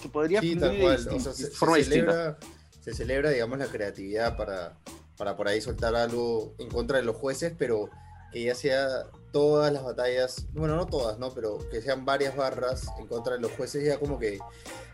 que 0.00 0.08
podría 0.08 0.40
Sí, 0.40 0.54
tal 0.56 0.78
cual. 0.78 1.08
O 1.08 1.18
sea, 1.20 1.32
se, 1.32 1.46
se 1.46 1.50
forma 1.50 1.76
distinta. 1.76 2.12
celebra, 2.12 2.38
se 2.80 2.94
celebra, 2.94 3.30
digamos, 3.30 3.58
la 3.58 3.66
creatividad 3.66 4.36
para, 4.36 4.78
para 5.16 5.36
por 5.36 5.48
ahí 5.48 5.60
soltar 5.60 5.94
algo 5.96 6.54
en 6.58 6.68
contra 6.68 6.98
de 6.98 7.04
los 7.04 7.16
jueces, 7.16 7.52
pero 7.58 7.90
que 8.32 8.44
ya 8.44 8.54
sea 8.54 9.06
todas 9.32 9.72
las 9.72 9.84
batallas, 9.84 10.46
bueno, 10.52 10.76
no 10.76 10.86
todas, 10.86 11.18
¿no? 11.18 11.30
Pero 11.32 11.58
que 11.70 11.82
sean 11.82 12.04
varias 12.04 12.36
barras 12.36 12.86
en 12.98 13.06
contra 13.06 13.34
de 13.34 13.40
los 13.40 13.52
jueces, 13.52 13.84
ya 13.84 13.98
como 13.98 14.18
que 14.18 14.38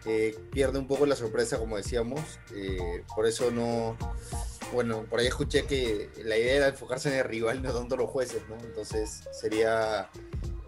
eh, 0.06 0.36
pierde 0.50 0.78
un 0.78 0.86
poco 0.86 1.06
la 1.06 1.16
sorpresa, 1.16 1.58
como 1.58 1.76
decíamos. 1.76 2.20
eh, 2.54 3.04
por 3.14 3.26
eso 3.26 3.50
no. 3.50 3.96
Bueno, 4.72 5.04
por 5.08 5.20
ahí 5.20 5.26
escuché 5.26 5.66
que 5.66 6.10
la 6.24 6.36
idea 6.36 6.56
era 6.56 6.68
enfocarse 6.68 7.08
en 7.08 7.18
el 7.18 7.24
rival, 7.24 7.62
no 7.62 7.72
tanto 7.72 7.96
los 7.96 8.10
jueces, 8.10 8.42
¿no? 8.48 8.56
Entonces 8.56 9.22
sería 9.30 10.10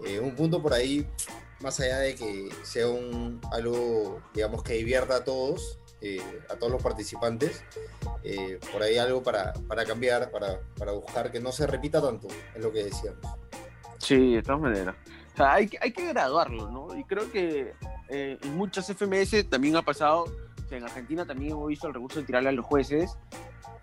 eh, 0.05 0.21
un 0.21 0.35
punto 0.37 0.63
por 0.63 0.75
ahí 0.75 1.07
más 1.61 1.81
allá 1.81 1.99
de 1.99 2.15
que 2.15 2.49
sea 2.63 2.89
un, 2.89 3.41
algo, 3.53 4.21
digamos, 4.35 4.63
que 4.63 4.75
divierta 4.75 5.17
a 5.17 5.25
todos, 5.25 5.79
eh, 6.01 6.21
a 6.49 6.57
todos 6.57 6.71
los 6.73 6.83
participantes, 6.83 7.63
eh, 8.29 8.59
por 8.73 8.83
ahí 8.83 8.99
algo 8.99 9.23
para, 9.23 9.53
para 9.69 9.85
cambiar, 9.85 10.33
para, 10.33 10.59
para 10.77 10.91
buscar 10.91 11.31
que 11.31 11.39
no 11.39 11.53
se 11.53 11.65
repita 11.65 12.03
tanto, 12.03 12.27
es 12.55 12.61
lo 12.61 12.73
que 12.73 12.83
decíamos. 12.83 13.21
Sí, 13.99 14.35
de 14.35 14.43
todas 14.43 14.61
maneras. 14.61 14.97
O 15.33 15.37
sea, 15.37 15.55
hay, 15.55 15.71
hay 15.81 15.93
que 15.93 16.09
graduarlo, 16.09 16.69
¿no? 16.69 16.99
Y 16.99 17.05
creo 17.05 17.31
que 17.31 17.75
eh, 18.09 18.37
en 18.43 18.57
muchas 18.57 18.89
FMS 18.89 19.49
también 19.49 19.77
ha 19.77 19.83
pasado, 19.83 20.25
o 20.25 20.69
sea, 20.69 20.79
en 20.79 20.85
Argentina 20.85 21.25
también 21.25 21.53
hemos 21.53 21.69
visto 21.69 21.87
el 21.87 21.95
recurso 21.95 22.19
de 22.19 22.27
tirarle 22.27 22.49
a 22.49 22.53
los 22.53 22.67
jueces, 22.67 23.17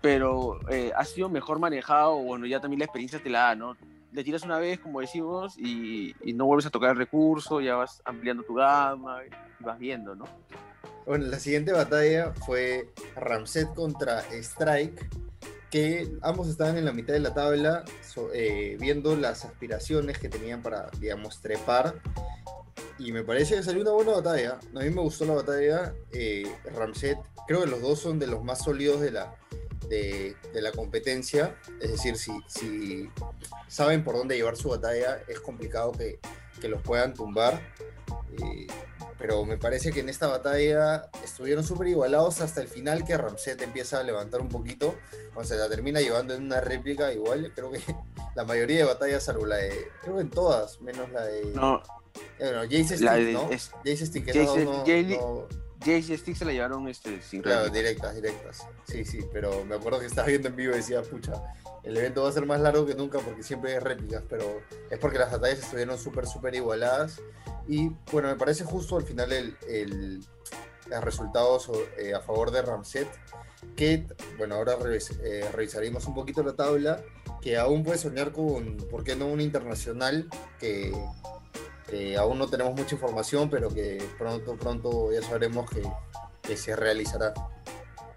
pero 0.02 0.58
eh, 0.68 0.92
ha 0.94 1.04
sido 1.06 1.30
mejor 1.30 1.58
manejado, 1.58 2.16
bueno, 2.16 2.44
ya 2.44 2.60
también 2.60 2.80
la 2.80 2.84
experiencia 2.84 3.22
te 3.22 3.30
la 3.30 3.44
da, 3.44 3.54
¿no? 3.54 3.76
Le 4.12 4.24
tiras 4.24 4.42
una 4.42 4.58
vez, 4.58 4.78
como 4.78 5.00
decimos, 5.00 5.56
y, 5.58 6.14
y 6.22 6.34
no 6.34 6.44
vuelves 6.44 6.66
a 6.66 6.70
tocar 6.70 6.90
el 6.90 6.98
recurso, 6.98 7.62
ya 7.62 7.76
vas 7.76 8.02
ampliando 8.04 8.42
tu 8.42 8.52
gama 8.52 9.20
y 9.24 9.64
vas 9.64 9.78
viendo, 9.78 10.14
¿no? 10.14 10.26
Bueno, 11.06 11.26
la 11.26 11.38
siguiente 11.38 11.72
batalla 11.72 12.32
fue 12.46 12.88
Ramset 13.14 13.74
contra 13.74 14.24
Strike, 14.32 15.06
que 15.70 16.08
ambos 16.22 16.48
estaban 16.48 16.78
en 16.78 16.84
la 16.86 16.92
mitad 16.92 17.12
de 17.12 17.20
la 17.20 17.34
tabla, 17.34 17.84
eh, 18.32 18.76
viendo 18.80 19.14
las 19.16 19.44
aspiraciones 19.44 20.18
que 20.18 20.28
tenían 20.28 20.62
para, 20.62 20.88
digamos, 21.00 21.42
trepar. 21.42 22.00
Y 22.98 23.12
me 23.12 23.22
parece 23.22 23.56
que 23.56 23.62
salió 23.62 23.82
una 23.82 23.90
buena 23.90 24.12
batalla. 24.12 24.58
A 24.74 24.78
mí 24.78 24.90
me 24.90 25.02
gustó 25.02 25.26
la 25.26 25.34
batalla. 25.34 25.94
Eh, 26.12 26.50
Ramset, 26.74 27.18
creo 27.46 27.62
que 27.62 27.66
los 27.66 27.82
dos 27.82 27.98
son 27.98 28.18
de 28.18 28.26
los 28.26 28.42
más 28.42 28.64
sólidos 28.64 29.00
de 29.00 29.10
la, 29.10 29.34
de, 29.88 30.36
la 30.54 30.72
competencia. 30.72 31.54
Es 31.80 31.90
decir, 31.90 32.16
si, 32.16 32.32
si 32.46 33.10
saben 33.68 34.04
por 34.04 34.16
dónde 34.16 34.36
llevar 34.36 34.56
su 34.56 34.70
batalla, 34.70 35.20
es 35.28 35.40
complicado 35.40 35.92
que, 35.92 36.18
que 36.60 36.68
los 36.68 36.80
puedan 36.80 37.12
tumbar. 37.14 37.60
Eh, 38.40 38.66
pero 39.18 39.44
me 39.44 39.56
parece 39.56 39.92
que 39.92 40.00
en 40.00 40.08
esta 40.08 40.26
batalla 40.26 41.08
estuvieron 41.22 41.64
súper 41.64 41.88
igualados 41.88 42.40
hasta 42.40 42.60
el 42.60 42.68
final 42.68 43.04
que 43.04 43.16
Ramset 43.16 43.60
empieza 43.62 44.00
a 44.00 44.02
levantar 44.02 44.40
un 44.40 44.48
poquito, 44.48 44.94
cuando 45.32 45.48
se 45.52 45.56
la 45.56 45.68
termina 45.68 46.00
llevando 46.00 46.34
en 46.34 46.44
una 46.44 46.60
réplica 46.60 47.12
igual, 47.12 47.52
creo 47.54 47.70
que 47.70 47.80
la 48.34 48.44
mayoría 48.44 48.78
de 48.78 48.84
batallas, 48.84 49.22
salvo 49.24 49.46
la 49.46 49.56
de, 49.56 49.88
creo 50.02 50.16
que 50.16 50.22
en 50.22 50.30
todas, 50.30 50.80
menos 50.80 51.10
la 51.10 51.24
de, 51.24 51.44
No, 51.54 51.82
bueno, 52.38 52.62
Jace 52.62 52.96
Stick, 52.96 53.32
¿no? 53.32 53.50
es- 53.50 53.70
Jace 53.84 54.06
Stick, 54.06 54.26
Jace- 54.26 54.64
no, 54.64 54.78
no- 54.78 55.48
Jace 55.80 56.14
y 56.14 56.16
Stick 56.16 56.34
se 56.34 56.46
la 56.46 56.52
llevaron 56.52 56.88
este, 56.88 57.20
sin 57.20 57.42
claro, 57.42 57.68
directas, 57.68 58.14
directas, 58.14 58.66
sí, 58.88 59.04
sí, 59.04 59.20
pero 59.34 59.66
me 59.66 59.74
acuerdo 59.74 60.00
que 60.00 60.06
estaba 60.06 60.26
viendo 60.28 60.48
en 60.48 60.56
vivo 60.56 60.72
y 60.72 60.76
decía, 60.76 61.02
pucha, 61.02 61.34
el 61.82 61.94
evento 61.98 62.22
va 62.22 62.30
a 62.30 62.32
ser 62.32 62.46
más 62.46 62.58
largo 62.58 62.86
que 62.86 62.94
nunca 62.94 63.18
porque 63.18 63.42
siempre 63.42 63.74
hay 63.74 63.80
réplicas, 63.80 64.22
pero 64.26 64.62
es 64.90 64.98
porque 64.98 65.18
las 65.18 65.30
batallas 65.30 65.58
estuvieron 65.58 65.98
súper, 65.98 66.26
súper 66.26 66.54
igualadas. 66.54 67.20
Y 67.66 67.90
bueno, 68.12 68.28
me 68.28 68.36
parece 68.36 68.64
justo 68.64 68.96
al 68.96 69.04
final 69.04 69.32
el, 69.32 69.56
el, 69.68 70.24
resultados 71.02 71.70
a 72.14 72.20
favor 72.20 72.50
de 72.50 72.62
Ramset, 72.62 73.08
que, 73.76 74.06
bueno, 74.36 74.56
ahora 74.56 74.76
revisaremos 74.76 76.06
un 76.06 76.14
poquito 76.14 76.42
la 76.42 76.54
tabla, 76.54 77.02
que 77.40 77.56
aún 77.56 77.82
puede 77.82 77.98
soñar 77.98 78.32
con, 78.32 78.76
¿por 78.90 79.02
qué 79.02 79.16
no 79.16 79.26
un 79.26 79.40
internacional 79.40 80.28
que, 80.58 80.92
aún 82.18 82.38
no 82.38 82.48
tenemos 82.48 82.74
mucha 82.74 82.94
información, 82.96 83.48
pero 83.48 83.72
que 83.72 84.02
pronto, 84.18 84.56
pronto 84.56 85.12
ya 85.12 85.22
sabremos 85.22 85.70
que, 85.70 85.82
que 86.42 86.56
se 86.56 86.76
realizará. 86.76 87.32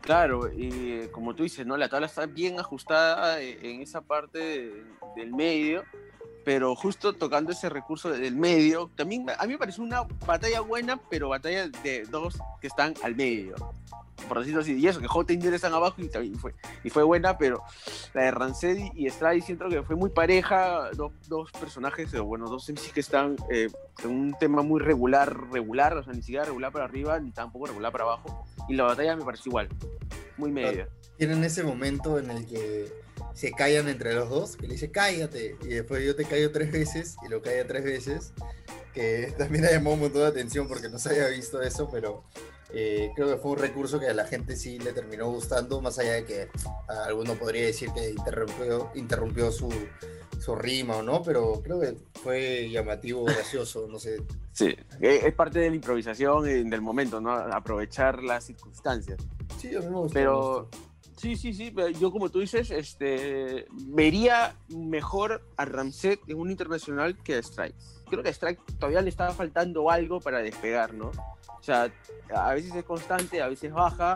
Claro, 0.01 0.49
y 0.51 1.07
como 1.11 1.35
tú 1.35 1.43
dices, 1.43 1.65
¿no? 1.65 1.75
La 1.75 1.89
tabla 1.89 2.07
está 2.07 2.25
bien 2.25 2.59
ajustada 2.59 3.41
en 3.41 3.81
esa 3.81 4.01
parte 4.01 4.85
del 5.15 5.33
medio, 5.33 5.83
pero 6.47 6.77
justo 6.77 7.11
tocando 7.11 7.51
ese 7.51 7.67
recurso 7.67 8.09
del 8.09 8.37
medio, 8.37 8.89
también 8.95 9.25
a 9.37 9.45
mí 9.45 9.51
me 9.51 9.57
parece 9.57 9.81
una 9.81 10.03
batalla 10.25 10.61
buena, 10.61 10.97
pero 11.09 11.27
batalla 11.27 11.67
de 11.67 12.05
dos 12.05 12.37
que 12.61 12.67
están 12.67 12.93
al 13.03 13.17
medio 13.17 13.53
por 14.29 14.39
decirlo 14.39 14.61
así, 14.61 14.79
y 14.79 14.87
eso, 14.87 15.01
que 15.01 15.07
J 15.07 15.33
y 15.33 15.47
están 15.47 15.73
abajo 15.73 16.01
y, 16.01 16.07
también 16.07 16.35
fue, 16.35 16.55
y 16.85 16.89
fue 16.89 17.03
buena, 17.03 17.37
pero 17.37 17.63
la 18.13 18.23
de 18.23 18.31
Rancedi 18.31 18.91
y 18.95 19.09
Stradi 19.09 19.41
siento 19.41 19.67
que 19.67 19.83
fue 19.83 19.97
muy 19.97 20.09
pareja, 20.09 20.89
dos 20.93 21.51
personajes, 21.51 22.17
bueno, 22.21 22.49
dos 22.49 22.69
MCs 22.69 22.93
que 22.93 23.01
están 23.01 23.35
eh, 23.51 23.67
en 24.03 24.09
un 24.09 24.33
tema 24.39 24.63
muy 24.63 24.79
regular, 24.79 25.49
regular, 25.51 25.97
o 25.97 26.03
sea, 26.03 26.13
ni 26.13 26.21
siquiera 26.21 26.45
regular 26.45 26.71
para 26.71 26.85
arriba, 26.85 27.19
ni 27.19 27.31
tampoco 27.31 27.67
regular 27.67 27.91
para 27.91 28.05
abajo, 28.05 28.45
y 28.69 28.73
la 28.73 28.85
batalla 28.85 29.17
me 29.17 29.25
parece 29.25 29.49
igual, 29.49 29.67
muy 30.37 30.51
media. 30.51 30.87
Tienen 31.17 31.43
ese 31.43 31.63
momento 31.63 32.17
en 32.19 32.31
el 32.31 32.45
que 32.45 33.06
se 33.33 33.51
callan 33.51 33.87
entre 33.87 34.13
los 34.13 34.29
dos, 34.29 34.57
que 34.57 34.67
le 34.67 34.73
dice 34.73 34.91
cállate, 34.91 35.57
y 35.61 35.67
después 35.67 36.03
yo 36.05 36.15
te 36.15 36.25
callo 36.25 36.51
tres 36.51 36.71
veces, 36.71 37.15
y 37.25 37.29
lo 37.29 37.41
calla 37.41 37.67
tres 37.67 37.83
veces, 37.83 38.33
que 38.93 39.33
también 39.37 39.65
ha 39.65 39.71
llamado 39.71 39.95
un 39.95 40.01
montón 40.01 40.21
de 40.21 40.27
atención 40.27 40.67
porque 40.67 40.89
no 40.89 40.99
se 40.99 41.09
había 41.09 41.27
visto 41.27 41.61
eso, 41.61 41.89
pero 41.91 42.23
eh, 42.73 43.11
creo 43.15 43.29
que 43.29 43.37
fue 43.37 43.51
un 43.51 43.57
recurso 43.59 43.99
que 43.99 44.07
a 44.07 44.13
la 44.13 44.25
gente 44.25 44.55
sí 44.55 44.79
le 44.79 44.93
terminó 44.93 45.29
gustando, 45.29 45.81
más 45.81 45.99
allá 45.99 46.13
de 46.13 46.25
que 46.25 46.49
alguno 46.87 47.35
podría 47.35 47.65
decir 47.65 47.89
que 47.93 48.09
interrumpió, 48.09 48.91
interrumpió 48.95 49.51
su, 49.51 49.69
su 50.39 50.55
rima 50.55 50.97
o 50.97 51.03
no, 51.03 51.23
pero 51.23 51.61
creo 51.63 51.79
que 51.79 51.95
fue 52.21 52.69
llamativo, 52.69 53.23
gracioso, 53.23 53.87
no 53.87 53.99
sé. 53.99 54.21
Sí, 54.51 54.75
eh, 55.01 55.21
es 55.23 55.33
parte 55.33 55.59
de 55.59 55.69
la 55.69 55.75
improvisación 55.75 56.43
del 56.69 56.81
momento, 56.81 57.21
¿no? 57.21 57.31
Aprovechar 57.31 58.23
las 58.23 58.45
circunstancias. 58.45 59.19
Sí, 59.57 59.75
a 59.75 59.79
mí 59.79 59.85
me 59.85 59.97
gustó. 59.97 60.13
Pero, 60.13 60.69
sí, 61.17 61.35
sí, 61.35 61.53
sí, 61.53 61.73
yo 61.99 62.11
como 62.11 62.29
tú 62.29 62.39
dices, 62.39 62.71
este, 62.71 63.67
vería 63.87 64.55
mejor 64.69 65.43
a 65.57 65.65
Ramset 65.65 66.19
en 66.27 66.39
un 66.39 66.49
internacional 66.49 67.17
que 67.23 67.35
a 67.35 67.39
Strike. 67.39 67.75
Creo 68.09 68.23
que 68.23 68.29
a 68.29 68.31
Strike 68.31 68.59
todavía 68.79 69.01
le 69.01 69.09
estaba 69.09 69.31
faltando 69.31 69.91
algo 69.91 70.21
para 70.21 70.39
despegar, 70.39 70.93
¿no? 70.93 71.11
O 71.59 71.63
sea, 71.63 71.91
a 72.33 72.53
veces 72.53 72.73
es 72.75 72.85
constante, 72.85 73.41
a 73.41 73.47
veces 73.47 73.73
baja. 73.73 74.15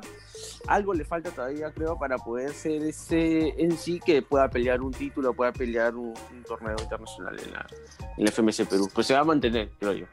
Algo 0.68 0.94
le 0.94 1.04
falta 1.04 1.32
todavía, 1.32 1.72
creo, 1.72 1.98
para 1.98 2.18
poder 2.18 2.54
ser 2.54 2.84
ese 2.84 3.50
en 3.62 3.78
sí 3.78 4.00
que 4.00 4.22
pueda 4.22 4.50
pelear 4.50 4.82
un 4.82 4.92
título, 4.92 5.34
pueda 5.34 5.52
pelear 5.52 5.96
un, 5.96 6.14
torneo 6.48 6.76
internacional 6.80 7.38
en 7.40 7.52
la, 7.52 7.68
en 8.18 8.26
la 8.26 8.32
FMC 8.32 8.70
Perú. 8.70 8.90
Pues 8.94 9.08
se 9.08 9.14
va 9.14 9.22
a 9.22 9.26
mantener, 9.26 9.70
creo 9.80 9.94
yo. 9.94 10.06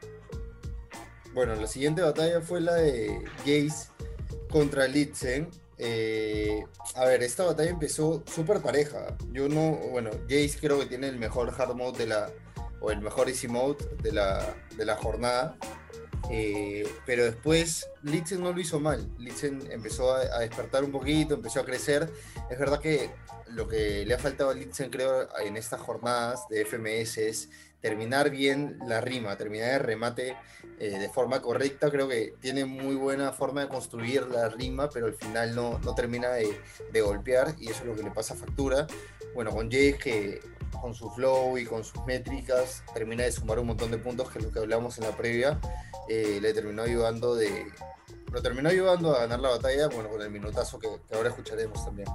Bueno, 1.33 1.55
la 1.55 1.67
siguiente 1.67 2.01
batalla 2.01 2.41
fue 2.41 2.59
la 2.59 2.73
de 2.73 3.23
Jace 3.39 3.89
contra 4.49 4.87
Litzen. 4.87 5.47
Eh, 5.81 6.65
a 6.95 7.05
ver, 7.05 7.23
esta 7.23 7.45
batalla 7.45 7.69
empezó 7.69 8.23
súper 8.27 8.61
pareja. 8.61 9.15
Yo 9.31 9.47
no, 9.47 9.71
bueno, 9.91 10.11
Jace 10.23 10.57
creo 10.59 10.77
que 10.77 10.85
tiene 10.85 11.07
el 11.07 11.17
mejor 11.17 11.53
hard 11.57 11.73
mode 11.73 11.99
de 11.99 12.07
la, 12.07 12.29
o 12.81 12.91
el 12.91 13.01
mejor 13.01 13.29
easy 13.29 13.47
mode 13.47 13.77
de 14.01 14.11
la, 14.11 14.55
de 14.75 14.85
la 14.85 14.95
jornada. 14.97 15.57
Eh, 16.29 16.87
pero 17.05 17.23
después 17.23 17.87
Litzen 18.03 18.43
no 18.43 18.51
lo 18.51 18.59
hizo 18.59 18.79
mal. 18.79 19.09
Litzen 19.17 19.71
empezó 19.71 20.13
a, 20.13 20.39
despertar 20.39 20.83
un 20.83 20.91
poquito, 20.91 21.33
empezó 21.33 21.61
a 21.61 21.65
crecer. 21.65 22.11
Es 22.49 22.59
verdad 22.59 22.79
que 22.79 23.09
lo 23.47 23.67
que 23.67 24.05
le 24.05 24.13
ha 24.13 24.19
faltado 24.19 24.49
a 24.49 24.53
Litzen, 24.53 24.91
creo, 24.91 25.29
en 25.39 25.55
estas 25.55 25.79
jornadas 25.79 26.47
de 26.49 26.65
FMS 26.65 27.17
es 27.17 27.49
terminar 27.81 28.29
bien 28.29 28.77
la 28.87 29.01
rima, 29.01 29.37
terminar 29.37 29.75
el 29.75 29.79
remate 29.79 30.35
eh, 30.79 30.99
de 30.99 31.09
forma 31.09 31.41
correcta. 31.41 31.89
Creo 31.89 32.07
que 32.07 32.33
tiene 32.39 32.65
muy 32.65 32.95
buena 32.95 33.31
forma 33.31 33.61
de 33.61 33.69
construir 33.69 34.27
la 34.27 34.49
rima, 34.49 34.89
pero 34.89 35.07
al 35.07 35.13
final 35.13 35.55
no, 35.55 35.79
no 35.79 35.95
termina 35.95 36.29
de, 36.29 36.59
de, 36.91 37.01
golpear 37.01 37.55
y 37.59 37.69
eso 37.69 37.81
es 37.81 37.85
lo 37.85 37.95
que 37.95 38.03
le 38.03 38.11
pasa 38.11 38.33
a 38.33 38.37
factura. 38.37 38.87
Bueno, 39.33 39.51
con 39.51 39.71
Jay 39.71 39.93
que 39.93 40.41
con 40.79 40.93
su 40.93 41.09
flow 41.09 41.57
y 41.57 41.65
con 41.65 41.83
sus 41.83 42.05
métricas 42.05 42.83
termina 42.93 43.23
de 43.23 43.31
sumar 43.31 43.59
un 43.59 43.67
montón 43.67 43.91
de 43.91 43.97
puntos, 43.97 44.29
que 44.29 44.39
es 44.39 44.45
lo 44.45 44.51
que 44.51 44.59
hablamos 44.59 44.97
en 44.97 45.05
la 45.05 45.15
previa. 45.15 45.59
Eh, 46.07 46.39
le 46.41 46.53
terminó 46.53 46.83
ayudando 46.83 47.35
de. 47.35 47.67
Lo 48.31 48.41
terminó 48.41 48.69
ayudando 48.69 49.15
a 49.15 49.21
ganar 49.21 49.39
la 49.39 49.49
batalla, 49.49 49.87
bueno, 49.87 50.09
con 50.09 50.21
el 50.21 50.29
minutazo 50.29 50.79
que, 50.79 50.87
ahora 51.13 51.29
escucharemos 51.29 51.83
también. 51.83 52.07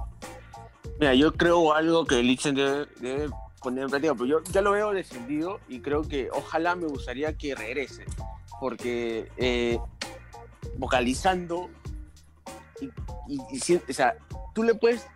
Mira, 0.99 1.13
yo 1.13 1.33
creo 1.33 1.73
algo 1.73 2.05
que 2.05 2.23
Litzen 2.23 2.55
debe, 2.55 3.29
poner 3.65 3.83
en 3.83 3.89
práctica, 3.89 4.13
pero 4.13 4.25
yo 4.25 4.43
ya 4.51 4.61
lo 4.61 4.71
veo 4.71 4.93
descendido 4.93 5.59
y 5.67 5.81
creo 5.81 6.03
que 6.03 6.29
ojalá 6.31 6.75
me 6.75 6.87
gustaría 6.87 7.35
que 7.37 7.55
regrese, 7.55 8.05
porque 8.59 9.29
eh, 9.37 9.79
vocalizando 10.77 11.69
y, 12.79 13.39
y, 13.51 13.75
o 13.75 13.93
sea, 13.93 14.15
tú 14.53 14.63
le 14.63 14.75
puedes 14.75 15.07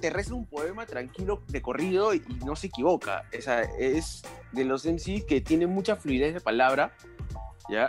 te 0.00 0.10
reza 0.10 0.34
un 0.34 0.46
poema 0.46 0.86
tranquilo 0.86 1.42
de 1.48 1.62
corrido 1.62 2.14
y, 2.14 2.20
no 2.44 2.56
se 2.56 2.68
equivoca. 2.68 3.24
O 3.36 3.40
sea, 3.40 3.62
es 3.78 4.22
de 4.52 4.64
los 4.64 4.84
MC 4.84 5.24
que 5.26 5.40
tiene 5.40 5.66
mucha 5.66 5.96
fluidez 5.96 6.34
de 6.34 6.40
palabra, 6.40 6.92
¿ya? 7.68 7.88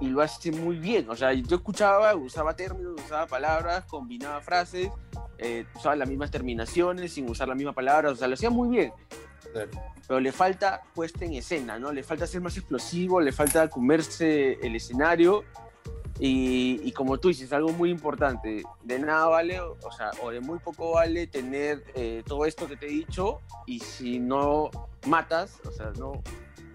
Y 0.00 0.08
lo 0.08 0.22
hace 0.22 0.52
muy 0.52 0.76
bien. 0.76 1.10
O 1.10 1.16
sea, 1.16 1.32
yo 1.32 1.56
escuchaba, 1.56 2.14
usaba 2.14 2.54
términos, 2.54 3.00
usaba 3.04 3.26
palabras, 3.26 3.84
combinaba 3.86 4.40
frases, 4.40 4.90
eh, 5.38 5.66
usaba 5.74 5.96
las 5.96 6.08
mismas 6.08 6.30
terminaciones 6.30 7.12
sin 7.12 7.28
usar 7.28 7.48
la 7.48 7.54
misma 7.54 7.72
palabra. 7.72 8.10
O 8.10 8.14
sea, 8.14 8.28
lo 8.28 8.34
hacía 8.34 8.50
muy 8.50 8.68
bien. 8.68 8.92
Pero 10.06 10.20
le 10.20 10.32
falta 10.32 10.82
puesta 10.94 11.24
en 11.24 11.34
escena, 11.34 11.78
¿no? 11.78 11.92
Le 11.92 12.02
falta 12.02 12.26
ser 12.26 12.40
más 12.40 12.56
explosivo, 12.56 13.20
le 13.20 13.32
falta 13.32 13.68
comerse 13.68 14.58
el 14.62 14.76
escenario 14.76 15.44
y, 16.20 16.90
como 16.92 17.18
tú 17.18 17.28
dices, 17.28 17.52
algo 17.52 17.70
muy 17.72 17.90
importante, 17.90 18.62
de 18.82 18.98
nada 18.98 19.26
vale, 19.26 19.60
o 19.60 19.92
sea, 19.96 20.10
o 20.22 20.30
de 20.30 20.40
muy 20.40 20.58
poco 20.58 20.92
vale 20.92 21.28
tener 21.28 21.84
eh, 21.94 22.22
todo 22.26 22.44
esto 22.44 22.66
que 22.66 22.76
te 22.76 22.86
he 22.86 22.90
dicho 22.90 23.40
y 23.66 23.78
si 23.78 24.18
no 24.18 24.70
matas, 25.06 25.60
o 25.64 25.70
sea, 25.70 25.92
no 25.96 26.22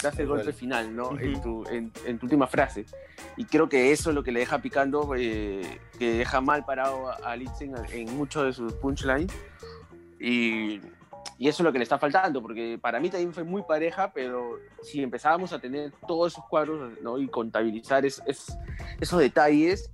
das 0.01 0.17
el 0.19 0.27
golpe 0.27 0.53
final, 0.53 0.95
¿no? 0.95 1.17
en, 1.19 1.41
tu, 1.41 1.63
en, 1.69 1.91
tu, 1.91 2.25
última 2.25 2.47
frase. 2.47 2.85
Y 3.35 3.45
creo 3.45 3.67
que 3.67 3.91
eso 3.91 4.09
es 4.09 4.15
lo 4.15 4.23
que 4.23 4.31
le 4.31 4.41
deja 4.41 4.59
picando, 4.59 5.13
eh, 5.17 5.79
que 5.97 6.13
deja 6.13 6.41
mal 6.41 6.63
parado 6.65 7.09
a, 7.09 7.35
Litzen 7.35 7.73
en 7.91 8.15
muchos 8.15 8.45
de 8.45 8.53
sus 8.53 8.73
punchlines. 8.73 9.31
Y 10.19 10.79
y 11.37 11.47
eso 11.47 11.63
es 11.63 11.65
lo 11.65 11.71
que 11.71 11.79
le 11.79 11.83
está 11.83 11.97
faltando, 11.97 12.41
porque 12.41 12.77
para 12.79 12.99
mí 12.99 13.09
también 13.09 13.33
fue 13.33 13.43
muy 13.43 13.63
pareja, 13.63 14.11
pero 14.13 14.59
si 14.81 15.01
empezábamos 15.01 15.51
a 15.53 15.59
tener 15.59 15.91
todos 16.07 16.33
esos 16.33 16.45
cuadros 16.45 16.99
¿no? 17.01 17.17
y 17.17 17.27
contabilizar 17.27 18.05
es, 18.05 18.21
esos 18.99 19.19
detalles, 19.19 19.91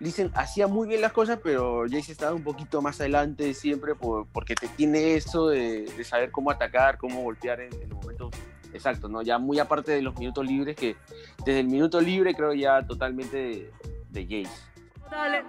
dicen, 0.00 0.30
hacía 0.34 0.66
muy 0.66 0.86
bien 0.88 1.00
las 1.00 1.12
cosas, 1.12 1.38
pero 1.42 1.84
Jace 1.90 2.12
estaba 2.12 2.34
un 2.34 2.44
poquito 2.44 2.82
más 2.82 3.00
adelante 3.00 3.54
siempre 3.54 3.94
porque 3.94 4.54
te 4.54 4.68
tiene 4.68 5.14
eso 5.14 5.48
de, 5.48 5.86
saber 6.04 6.30
cómo 6.30 6.50
atacar, 6.50 6.98
cómo 6.98 7.22
golpear 7.22 7.60
en, 7.60 7.72
el 7.72 7.88
momento 7.88 8.30
exacto, 8.72 9.08
¿no? 9.08 9.22
Ya 9.22 9.38
muy 9.38 9.58
aparte 9.58 9.92
de 9.92 10.02
los 10.02 10.16
minutos 10.18 10.46
libres, 10.46 10.76
que 10.76 10.96
desde 11.44 11.60
el 11.60 11.68
minuto 11.68 12.00
libre 12.00 12.34
creo 12.34 12.52
ya 12.52 12.86
totalmente 12.86 13.36
de, 13.36 13.72
de 14.10 14.24
Jace. 14.24 14.62
Dale. 15.10 15.44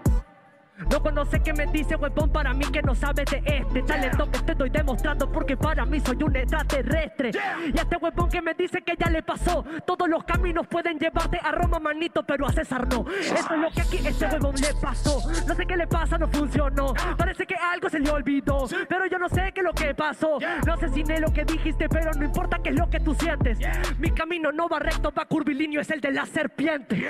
No 0.91 1.01
conoce 1.01 1.39
que 1.41 1.53
me 1.53 1.65
dice 1.67 1.95
huevón 1.95 2.31
para 2.31 2.53
mí 2.53 2.65
que 2.65 2.81
no 2.81 2.93
sabe 2.93 3.23
de 3.25 3.41
este 3.45 3.81
talento 3.81 4.29
que 4.29 4.39
te 4.39 4.51
estoy 4.51 4.69
demostrando 4.69 5.31
porque 5.31 5.57
para 5.57 5.85
mí 5.85 5.99
soy 5.99 6.21
un 6.21 6.35
extraterrestre. 6.35 7.31
Y 7.73 7.77
a 7.77 7.81
este 7.81 7.97
huevón 7.97 8.29
que 8.29 8.41
me 8.41 8.53
dice 8.53 8.81
que 8.81 8.95
ya 8.95 9.09
le 9.09 9.23
pasó. 9.23 9.65
Todos 9.85 10.07
los 10.07 10.23
caminos 10.23 10.67
pueden 10.67 10.99
llevarte 10.99 11.39
a 11.43 11.51
Roma, 11.51 11.79
manito, 11.79 12.23
pero 12.23 12.45
a 12.45 12.51
César 12.51 12.87
no. 12.87 13.05
Eso 13.09 13.35
es 13.35 13.59
lo 13.59 13.71
que 13.71 13.81
aquí 13.81 14.07
este 14.07 14.27
huevón 14.27 14.55
le 14.55 14.73
pasó. 14.79 15.19
No 15.47 15.55
sé 15.55 15.65
qué 15.65 15.77
le 15.77 15.87
pasa, 15.87 16.17
no 16.17 16.27
funcionó. 16.27 16.93
Parece 17.17 17.47
que 17.47 17.55
algo 17.55 17.89
se 17.89 17.99
le 17.99 18.11
olvidó. 18.11 18.67
Pero 18.87 19.07
yo 19.07 19.17
no 19.17 19.29
sé 19.29 19.51
qué 19.53 19.61
es 19.61 19.65
lo 19.65 19.73
que 19.73 19.95
pasó. 19.95 20.37
No 20.65 20.77
sé 20.77 20.89
si 20.89 21.01
es 21.01 21.19
lo 21.19 21.33
que 21.33 21.43
dijiste, 21.43 21.89
pero 21.89 22.11
no 22.11 22.23
importa 22.23 22.59
qué 22.63 22.69
es 22.69 22.75
lo 22.75 22.87
que 22.89 22.99
tú 22.99 23.15
sientes. 23.15 23.57
Mi 23.97 24.11
camino 24.11 24.51
no 24.51 24.69
va 24.69 24.79
recto, 24.79 25.11
va 25.11 25.25
curvilíneo, 25.25 25.81
es 25.81 25.89
el 25.89 26.01
de 26.01 26.11
la 26.11 26.25
serpiente. 26.25 27.09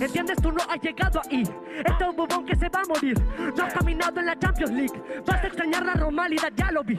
¿Entiendes? 0.00 0.36
Tú 0.40 0.52
no 0.52 0.62
has 0.68 0.80
llegado 0.80 1.20
ahí. 1.28 1.42
Este 1.42 2.04
es 2.04 2.08
un 2.08 2.16
bobón 2.16 2.46
que 2.46 2.54
se 2.54 2.68
va 2.68 2.82
no 3.56 3.64
has 3.64 3.74
caminado 3.74 4.20
en 4.20 4.26
la 4.26 4.38
Champions 4.38 4.72
League. 4.72 5.02
Vas 5.26 5.42
a 5.42 5.46
extrañar 5.46 5.84
la 5.84 5.94
normalidad, 5.94 6.52
ya 6.54 6.70
lo 6.70 6.84
vi. 6.84 6.98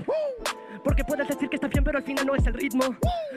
Porque 0.83 1.03
puedes 1.03 1.27
decir 1.27 1.47
que 1.49 1.55
estás 1.55 1.69
bien, 1.69 1.83
pero 1.83 1.97
al 1.97 2.03
final 2.03 2.25
no 2.25 2.35
es 2.35 2.45
el 2.45 2.53
ritmo. 2.53 2.83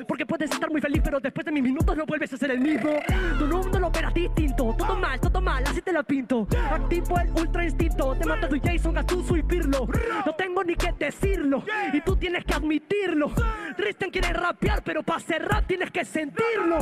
Porque 0.08 0.26
puedes 0.26 0.50
estar 0.50 0.70
muy 0.70 0.80
feliz, 0.80 1.00
pero 1.04 1.20
después 1.20 1.44
de 1.44 1.52
mis 1.52 1.62
minutos 1.62 1.96
no 1.96 2.04
vuelves 2.04 2.32
a 2.32 2.36
ser 2.36 2.50
el 2.50 2.60
mismo. 2.60 2.90
Tu 3.38 3.46
mundo 3.46 3.78
lo 3.78 3.88
operas 3.88 4.12
distinto. 4.14 4.74
Todo 4.76 4.96
mal, 4.96 5.20
todo 5.20 5.40
mal, 5.40 5.62
así 5.66 5.80
te 5.80 5.92
la 5.92 6.02
pinto. 6.02 6.46
Activo 6.70 7.18
el 7.20 7.30
ultra 7.30 7.64
instinto. 7.64 8.16
Te 8.16 8.26
mata 8.26 8.48
tu 8.48 8.58
Jason, 8.60 8.94
Gattuso 8.94 9.36
y 9.36 9.42
Pirlo. 9.42 9.86
No 10.24 10.34
tengo 10.34 10.64
ni 10.64 10.74
que 10.74 10.92
decirlo. 10.98 11.62
Y 11.92 12.00
tú 12.00 12.16
tienes 12.16 12.44
que 12.44 12.54
admitirlo. 12.54 13.30
Risten 13.76 14.10
quiere 14.10 14.32
rapear, 14.32 14.82
pero 14.82 15.02
para 15.02 15.18
hacer 15.18 15.42
rap 15.46 15.66
tienes 15.66 15.90
que 15.90 16.04
sentirlo. 16.04 16.78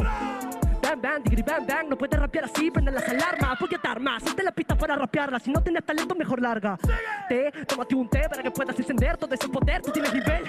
Bam 0.85 1.01
bam, 1.01 1.23
digri 1.23 1.43
bam 1.43 1.67
bam. 1.67 1.89
No 1.89 1.97
puedes 1.97 2.19
rapear 2.19 2.45
así, 2.45 2.71
prende 2.71 2.91
las 2.91 3.09
alarmas. 3.09 3.59
Voy 3.59 3.69
a 3.75 3.79
dar 3.83 4.01
más, 4.01 4.23
hazte 4.23 4.43
la 4.43 4.53
pista 4.53 4.77
para 4.77 4.97
rapearla. 4.97 5.39
Si 5.39 5.51
no 5.51 5.63
tienes 5.63 5.85
talento, 5.85 6.15
mejor 6.15 6.41
larga. 6.41 6.79
Té, 7.29 7.51
tómate 7.67 7.95
un 7.95 8.09
té 8.09 8.29
para 8.29 8.43
que 8.43 8.51
puedas 8.51 8.79
encender 8.79 9.17
todo 9.17 9.35
ese 9.35 9.49
poder. 9.49 9.83
Tú 9.83 9.91
tienes 9.91 10.13
nivel. 10.13 10.45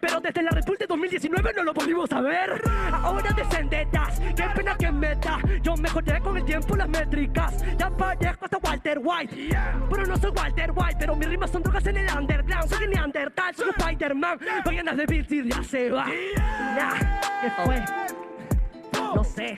Pero 0.00 0.20
desde 0.20 0.42
la 0.42 0.50
Red 0.50 0.64
de 0.78 0.86
2019 0.86 1.52
no 1.56 1.64
lo 1.64 1.72
volvimos 1.72 2.12
a 2.12 2.20
ver. 2.20 2.62
Ahora 2.92 3.32
descenderás, 3.32 4.20
qué 4.36 4.44
pena 4.54 4.76
que 4.76 4.92
me 4.92 5.16
da. 5.16 5.38
Yo 5.62 5.76
mejoré 5.76 6.20
con 6.20 6.36
el 6.36 6.44
tiempo 6.44 6.76
las 6.76 6.88
métricas. 6.88 7.64
Ya 7.76 7.90
parezco 7.90 8.44
hasta 8.44 8.58
Walter 8.58 9.00
White. 9.02 9.50
Pero 9.90 10.06
no 10.06 10.16
soy 10.16 10.30
Walter 10.30 10.70
White, 10.74 10.96
pero 10.98 11.16
mis 11.16 11.28
rimas 11.28 11.50
son 11.50 11.62
drogas 11.62 11.86
en 11.86 11.96
el 11.96 12.16
underground. 12.16 12.68
Soy 12.68 12.86
Neandertal, 12.86 13.54
soy 13.56 13.70
Spider-Man. 13.70 14.38
Vayan 14.64 14.96
de 14.96 15.06
Bills 15.06 15.32
y 15.32 15.48
ya 15.48 15.62
se 15.64 15.90
va. 15.90 16.06
Ya, 16.76 17.20
¿qué 17.42 17.50
fue? 17.62 18.29
No 19.14 19.24
sé. 19.24 19.56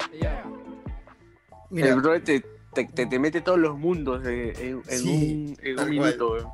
Mira, 1.71 1.89
el 1.89 2.01
bro 2.01 2.21
te, 2.23 2.41
te, 2.75 2.85
te- 2.85 3.07
te 3.07 3.19
mete 3.19 3.41
todos 3.41 3.59
los 3.59 3.79
mundos 3.79 4.25
en, 4.27 4.55
en 4.59 4.83
Sí, 4.85 5.57
un, 5.67 5.83
en 5.83 5.91
minuto. 5.91 6.51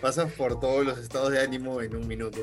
pasas 0.00 0.32
por 0.32 0.58
todos 0.60 0.84
los 0.84 0.98
estados 0.98 1.30
de 1.32 1.40
ánimo 1.40 1.80
en 1.80 1.96
un 1.96 2.06
minuto. 2.06 2.38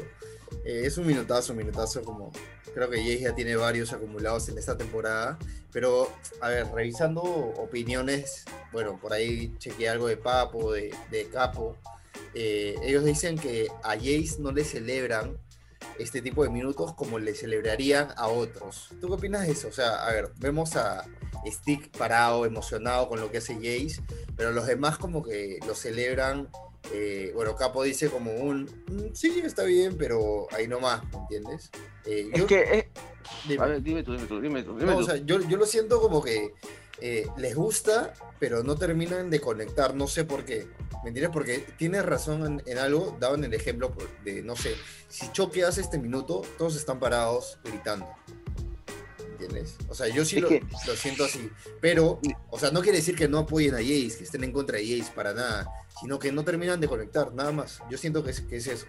Eh, 0.66 0.84
es 0.86 0.98
un 0.98 1.06
minutazo, 1.08 1.54
un 1.54 1.60
minutazo 1.60 2.02
como 2.04 2.32
creo 2.74 2.90
que 2.90 2.98
Jace 3.00 3.20
ya 3.22 3.36
tiene 3.36 3.56
varios 3.56 3.92
acumulados 3.94 4.50
en 4.50 4.58
esta 4.58 4.78
temporada. 4.78 5.38
Pero, 5.72 6.12
a 6.42 6.50
ver, 6.50 6.68
revisando 6.74 7.22
opiniones, 7.22 8.46
bueno, 8.72 8.98
por 9.00 9.14
ahí 9.14 9.54
chequeé 9.58 9.90
algo 9.90 10.08
de 10.08 10.18
Papo, 10.18 10.72
de, 10.72 10.94
de 11.12 11.26
Capo. 11.28 11.76
eh, 12.34 12.76
ellos 12.84 13.04
dicen 13.04 13.38
que 13.38 13.68
a 13.84 13.92
Jace 13.96 14.38
no 14.40 14.52
le 14.52 14.64
celebran 14.64 15.38
este 16.00 16.22
tipo 16.22 16.44
de 16.44 16.50
minutos 16.50 16.94
como 16.94 17.20
le 17.20 17.34
celebrarían 17.36 18.10
a 18.18 18.28
otros. 18.28 18.90
¿Tú 19.02 19.08
qué 19.08 19.14
opinas 19.14 19.46
de 19.48 19.54
eso? 19.54 19.68
O 19.68 19.72
sea, 19.72 20.06
a 20.06 20.12
ver, 20.12 20.32
vemos 20.40 20.76
a 20.76 21.06
Stick 21.46 21.96
parado, 21.98 22.46
emocionado 22.46 23.08
con 23.08 23.20
lo 23.20 23.32
que 23.32 23.38
hace 23.38 23.56
Jace, 23.56 24.02
pero 24.36 24.52
los 24.52 24.68
demás 24.68 24.98
como 24.98 25.24
que 25.24 25.60
lo 25.66 25.76
celebran 25.76 26.50
eh, 26.94 27.32
bueno, 27.36 27.54
Capo 27.58 27.84
dice 27.84 28.08
como 28.10 28.32
un, 28.34 28.62
"Mm, 28.88 29.14
sí, 29.14 29.42
está 29.44 29.64
bien, 29.64 29.98
pero 29.98 30.48
ahí 30.52 30.70
nomás, 30.70 31.04
¿me 31.12 31.18
entiendes? 31.18 31.70
Eh, 32.06 32.30
Es 32.32 32.40
yo- 32.40 32.48
que, 32.48 32.62
eh, 32.62 32.90
dime. 33.46 33.62
a 33.64 33.68
ver, 33.68 33.82
dime 33.84 34.04
tú, 34.04 34.14
dime 34.14 34.26
tú, 34.26 34.40
dime 34.40 34.64
tú. 34.64 34.78
Dime 34.78 34.92
No, 34.94 34.96
o 34.96 35.00
tú. 35.02 35.06
sea, 35.08 35.18
yo, 35.18 35.42
yo 35.50 35.58
lo 35.58 35.66
siento 35.66 36.00
como 36.00 36.24
que 36.24 36.54
eh, 37.02 37.28
les 37.36 37.56
gusta, 37.56 38.14
pero 38.40 38.64
no 38.64 38.76
terminan 38.78 39.30
de 39.30 39.42
conectar, 39.42 39.96
no 39.96 40.08
sé 40.08 40.24
por 40.24 40.46
qué. 40.46 40.66
¿Me 41.08 41.12
entiendes? 41.12 41.32
Porque 41.32 41.60
tienes 41.78 42.06
razón 42.06 42.46
en, 42.46 42.64
en 42.66 42.78
algo, 42.80 43.16
daban 43.18 43.42
el 43.42 43.54
ejemplo 43.54 43.94
por- 43.94 44.10
de, 44.26 44.44
no 44.44 44.58
sé, 44.58 44.76
si 45.08 45.32
Choque 45.32 45.64
hace 45.64 45.80
este 45.80 45.98
minuto, 45.98 46.42
todos 46.58 46.76
están 46.76 47.00
parados 47.00 47.58
gritando. 47.64 48.06
¿Entiendes? 49.32 49.78
O 49.88 49.96
sea, 49.96 50.10
yo 50.10 50.26
sí 50.26 50.42
lo 50.42 50.50
siento 50.98 51.24
así. 51.24 51.50
Pero, 51.80 52.20
o 52.50 52.60
sea, 52.60 52.72
no 52.72 52.82
quiere 52.82 52.98
decir 52.98 53.16
que 53.16 53.30
no 53.30 53.38
apoyen 53.38 53.74
a 53.76 53.78
Jace, 53.78 54.18
que 54.18 54.24
estén 54.26 54.44
en 54.44 54.52
contra 54.52 54.80
de 54.80 54.98
Jace, 55.00 55.14
para 55.14 55.34
nada. 55.34 55.66
Sino 56.02 56.20
que 56.20 56.30
no 56.34 56.44
terminan 56.44 56.82
de 56.82 56.90
conectar, 56.90 57.34
nada 57.34 57.54
más. 57.54 57.80
Yo 57.90 57.98
siento 57.98 58.22
que 58.22 58.32
es, 58.32 58.42
que 58.42 58.58
es 58.58 58.68
eso. 58.68 58.86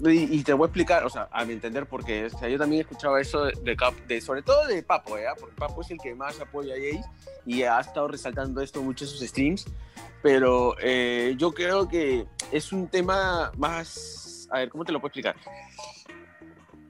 Y, 0.00 0.42
te 0.42 0.52
voy 0.52 0.64
a 0.64 0.68
explicar, 0.68 1.04
o 1.04 1.08
sea, 1.08 1.28
a 1.30 1.44
mi 1.44 1.52
entender, 1.52 1.86
porque 1.86 2.28
yo 2.50 2.58
también 2.58 2.82
escuchaba 2.82 3.20
eso 3.20 3.44
de, 3.44 3.76
de- 4.08 4.20
sobre 4.20 4.42
todo 4.42 4.66
de 4.66 4.82
Papo, 4.82 5.16
¿eh? 5.16 5.24
porque 5.38 5.54
Papo 5.54 5.82
es 5.82 5.90
el 5.92 5.98
que 5.98 6.14
más 6.14 6.40
apoya 6.40 6.74
a 6.74 6.76
Jace 6.76 7.08
y 7.46 7.62
ha 7.62 7.78
estado 7.78 8.08
resaltando 8.08 8.60
esto 8.60 8.82
mucho 8.82 9.04
en 9.04 9.10
sus 9.10 9.20
streams, 9.20 9.66
pero 10.20 10.74
eh, 10.80 11.34
yo 11.38 11.52
creo 11.52 11.88
que 11.88 12.26
es 12.50 12.72
un 12.72 12.88
tema 12.88 13.52
más, 13.56 14.48
a 14.50 14.58
ver, 14.58 14.68
¿cómo 14.68 14.84
te 14.84 14.90
lo 14.92 15.00
puedo 15.00 15.08
explicar? 15.08 15.36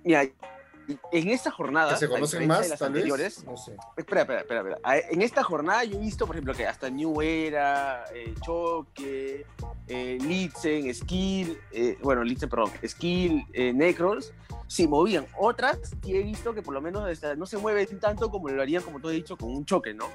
Mira, 0.02 0.24
en 1.12 1.28
esta 1.30 1.50
jornada, 1.50 1.92
Que 1.94 1.98
se 2.00 2.08
conocen 2.08 2.46
más, 2.48 2.68
las 2.68 2.78
tal 2.78 2.92
vez. 2.92 3.44
No 3.44 3.56
sé. 3.56 3.76
Espera, 3.96 4.22
espera, 4.22 4.40
espera, 4.40 4.60
espera. 4.60 4.78
En 5.10 5.22
esta 5.22 5.42
jornada 5.42 5.84
yo 5.84 5.96
he 5.96 6.00
visto, 6.00 6.26
por 6.26 6.36
ejemplo, 6.36 6.54
que 6.54 6.66
hasta 6.66 6.90
New 6.90 7.20
Era, 7.22 8.04
eh, 8.14 8.34
Choque, 8.42 9.46
eh, 9.88 10.18
Litzen, 10.20 10.92
Skill, 10.94 11.58
eh, 11.72 11.98
bueno, 12.02 12.22
Litzen, 12.24 12.48
perdón, 12.48 12.70
Skill, 12.86 13.46
eh, 13.52 13.72
Necros, 13.72 14.32
se 14.66 14.88
movían. 14.88 15.26
Otras 15.38 15.78
sí 16.02 16.16
he 16.16 16.22
visto 16.22 16.54
que 16.54 16.62
por 16.62 16.74
lo 16.74 16.80
menos 16.80 17.02
no 17.36 17.46
se 17.46 17.58
mueven 17.58 18.00
tanto 18.00 18.30
como 18.30 18.48
lo 18.48 18.62
harían, 18.62 18.82
como 18.82 19.00
tú 19.00 19.08
has 19.08 19.14
dicho, 19.14 19.36
con 19.36 19.50
un 19.54 19.64
choque, 19.64 19.94
¿no? 19.94 20.06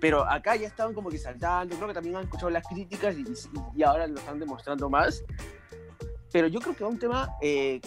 Pero 0.00 0.24
acá 0.24 0.54
ya 0.56 0.66
estaban 0.68 0.94
como 0.94 1.10
que 1.10 1.18
saltando, 1.18 1.74
creo 1.76 1.88
que 1.88 1.94
también 1.94 2.16
han 2.16 2.22
escuchado 2.22 2.48
las 2.50 2.66
críticas 2.66 3.14
y, 3.16 3.22
y- 3.22 3.80
y 3.80 3.82
ahora 3.82 4.06
lo 4.06 4.18
están 4.18 4.38
demostrando 4.38 4.88
más. 4.88 5.24
Pero 6.32 6.46
yo 6.48 6.60
creo 6.60 6.76
que 6.76 6.84
va 6.84 6.90
un 6.90 6.98
tema, 6.98 7.30
eh, 7.40 7.80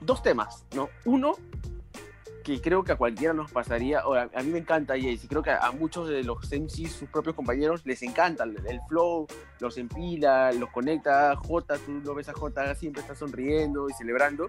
dos 0.00 0.22
temas, 0.22 0.64
¿no? 0.74 0.88
Uno, 1.04 1.36
que 2.46 2.60
creo 2.60 2.84
que 2.84 2.92
a 2.92 2.96
cualquiera 2.96 3.34
nos 3.34 3.50
pasaría, 3.50 4.06
o 4.06 4.14
a, 4.14 4.28
mí 4.42 4.50
me 4.52 4.58
encanta 4.58 4.94
Jace, 4.94 5.20
y 5.24 5.28
creo 5.28 5.42
que 5.42 5.50
a, 5.50 5.72
muchos 5.72 6.08
de 6.08 6.22
los 6.22 6.38
MCs, 6.52 6.92
sus 6.92 7.08
propios 7.08 7.34
compañeros, 7.34 7.84
les 7.84 8.02
encanta 8.02 8.44
el, 8.44 8.80
flow, 8.88 9.26
los 9.58 9.76
empila, 9.78 10.52
los 10.52 10.70
conecta, 10.70 11.34
J, 11.34 11.78
tú 11.78 12.00
lo 12.04 12.14
ves 12.14 12.28
a 12.28 12.34
J, 12.34 12.74
siempre 12.76 13.02
está 13.02 13.16
sonriendo 13.16 13.88
y 13.88 13.94
celebrando, 13.94 14.48